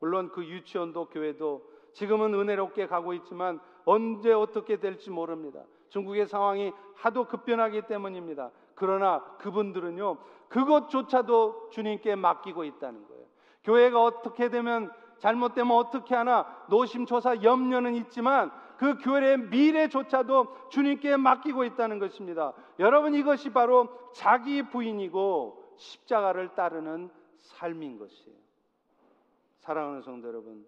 물론 0.00 0.30
그 0.30 0.44
유치원도 0.44 1.06
교회도 1.06 1.62
지금은 1.92 2.34
은혜롭게 2.34 2.86
가고 2.86 3.14
있지만 3.14 3.60
언제 3.84 4.32
어떻게 4.32 4.78
될지 4.78 5.10
모릅니다. 5.10 5.62
중국의 5.90 6.26
상황이 6.26 6.72
하도 6.96 7.26
급변하기 7.26 7.82
때문입니다. 7.82 8.50
그러나 8.74 9.22
그분들은요, 9.38 10.18
그것조차도 10.48 11.70
주님께 11.70 12.16
맡기고 12.16 12.64
있다는 12.64 13.06
거예요. 13.06 13.24
교회가 13.62 14.02
어떻게 14.02 14.50
되면 14.50 14.92
잘못되면 15.18 15.76
어떻게 15.76 16.14
하나 16.14 16.46
노심초사 16.68 17.42
염려는 17.42 17.94
있지만 17.94 18.50
그 18.76 18.98
교회의 18.98 19.38
미래조차도 19.38 20.68
주님께 20.68 21.16
맡기고 21.16 21.64
있다는 21.64 21.98
것입니다. 21.98 22.52
여러분 22.78 23.14
이것이 23.14 23.50
바로 23.50 23.88
자기 24.12 24.62
부인이고 24.68 25.63
십자가를 25.76 26.54
따르는 26.54 27.10
삶인 27.36 27.98
것이에요. 27.98 28.36
사랑하는 29.58 30.02
성도 30.02 30.28
여러분, 30.28 30.66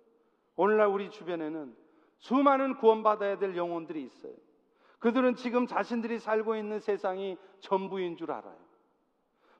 오늘날 0.57 0.89
우리 0.89 1.11
주변에는 1.11 1.77
수많은 2.19 2.77
구원받아야 2.77 3.39
될 3.39 3.57
영혼들이 3.57 4.03
있어요. 4.03 4.33
그들은 4.99 5.35
지금 5.37 5.67
자신들이 5.67 6.19
살고 6.19 6.57
있는 6.57 6.81
세상이 6.81 7.37
전부인 7.61 8.17
줄 8.17 8.33
알아요. 8.33 8.57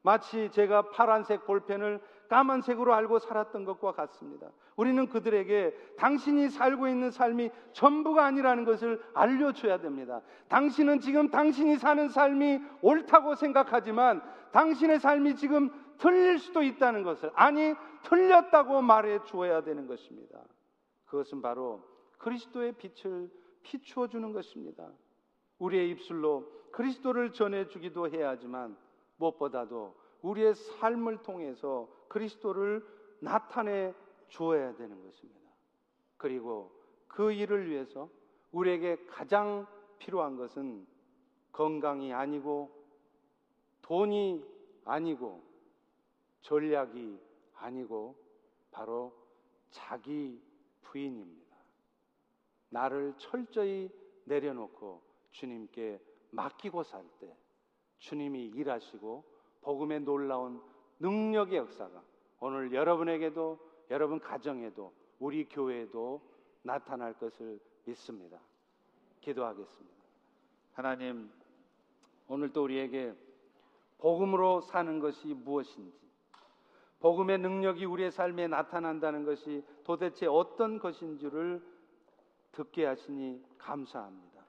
마치 0.03 0.51
제가 0.51 0.91
파란색 0.91 1.47
볼펜을 1.47 2.01
까만색으로 2.29 2.93
알고 2.95 3.19
살았던 3.19 3.65
것과 3.65 3.93
같습니다. 3.93 4.49
우리는 4.77 5.09
그들에게 5.09 5.95
당신이 5.97 6.51
살고 6.51 6.89
있는 6.89 7.11
삶이 7.11 7.51
전부가 7.73 8.25
아니라는 8.25 8.65
것을 8.65 9.03
알려줘야 9.15 9.79
됩니다. 9.79 10.21
당신은 10.49 11.01
지금 11.01 11.31
당신이 11.31 11.77
사는 11.77 12.09
삶이 12.09 12.61
옳다고 12.83 13.35
생각하지만 13.35 14.23
당신의 14.53 15.01
삶이 15.01 15.37
지금 15.37 15.71
틀릴 15.99 16.39
수도 16.39 16.63
있다는 16.63 17.03
것을, 17.05 17.31
아니, 17.35 17.75
틀렸다고 18.03 18.83
말해 18.83 19.23
주어야 19.25 19.63
되는 19.63 19.87
것입니다. 19.87 20.41
그것은 21.07 21.43
바로 21.43 21.83
그리스도의 22.19 22.73
빛을 22.73 23.31
비추어 23.63 24.07
주는 24.07 24.33
것입니다. 24.33 24.89
우리의 25.59 25.91
입술로 25.91 26.51
그리스도를 26.71 27.33
전해 27.33 27.67
주기도 27.69 28.09
해야 28.09 28.31
하지만 28.31 28.77
무엇보다도 29.17 29.97
우리의 30.23 30.55
삶을 30.55 31.23
통해서 31.23 31.89
그리스도를 32.09 32.85
나타내 33.21 33.95
주어야 34.29 34.75
되는 34.77 35.03
것입니다. 35.03 35.41
그리고 36.17 36.73
그 37.09 37.33
일을 37.33 37.71
위해서 37.71 38.09
우리에게 38.53 39.05
가장 39.07 39.67
필요한 39.99 40.37
것은 40.37 40.87
건강이 41.53 42.13
아니고 42.13 42.71
돈이 43.83 44.45
아니고 44.85 45.43
전략이 46.43 47.19
아니고 47.55 48.17
바로 48.71 49.13
자기 49.71 50.41
부인입니다. 50.83 51.57
나를 52.69 53.15
철저히 53.19 53.91
내려놓고 54.25 55.03
주님께 55.31 56.01
맡기고 56.31 56.83
살 56.83 57.05
때 57.21 57.37
주님이 57.99 58.47
일하시고 58.49 59.25
복음의 59.63 60.01
놀라운 60.01 60.63
능력의 60.99 61.59
역사가 61.59 62.03
오늘 62.41 62.73
여러분에게도 62.73 63.59
여러분 63.91 64.19
가정에도 64.19 64.93
우리 65.19 65.49
교회에도 65.49 66.21
나타날 66.63 67.15
것을 67.15 67.59
믿습니다. 67.85 68.39
기도하겠습니다. 69.21 69.97
하나님, 70.75 71.31
오늘도 72.29 72.65
우리에게 72.65 73.15
복음으로 73.99 74.61
사는 74.61 74.99
것이 75.01 75.29
무엇인지, 75.29 76.07
복음의 77.01 77.39
능력이 77.39 77.85
우리의 77.85 78.11
삶에 78.11 78.49
나타난다는 78.49 79.25
것이 79.25 79.65
도대체 79.85 80.27
어떤 80.27 80.79
것인지를 80.79 81.63
듣게 82.53 82.85
하시니 82.85 83.43
감사합니다. 83.59 84.45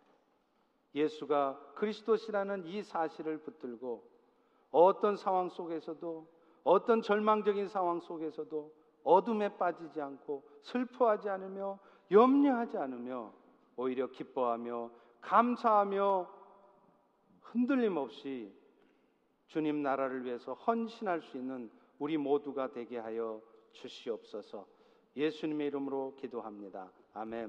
예수가 0.95 1.73
그리스도시라는 1.75 2.65
이 2.65 2.81
사실을 2.81 3.37
붙들고 3.39 4.03
어떤 4.71 5.15
상황 5.15 5.49
속에서도 5.49 6.27
어떤 6.63 7.01
절망적인 7.01 7.67
상황 7.67 7.99
속에서도 7.99 8.73
어둠에 9.03 9.57
빠지지 9.57 10.01
않고 10.01 10.43
슬퍼하지 10.61 11.29
않으며 11.29 11.79
염려하지 12.11 12.77
않으며 12.77 13.33
오히려 13.75 14.07
기뻐하며 14.07 14.91
감사하며 15.21 16.29
흔들림 17.41 17.97
없이 17.97 18.53
주님 19.47 19.81
나라를 19.81 20.25
위해서 20.25 20.53
헌신할 20.53 21.21
수 21.21 21.37
있는 21.37 21.71
우리 21.99 22.17
모두가 22.17 22.71
되게 22.71 22.97
하여 22.97 23.41
주시옵소서. 23.71 24.67
예수님의 25.15 25.67
이름으로 25.67 26.15
기도합니다. 26.17 26.91
아멘. 27.13 27.45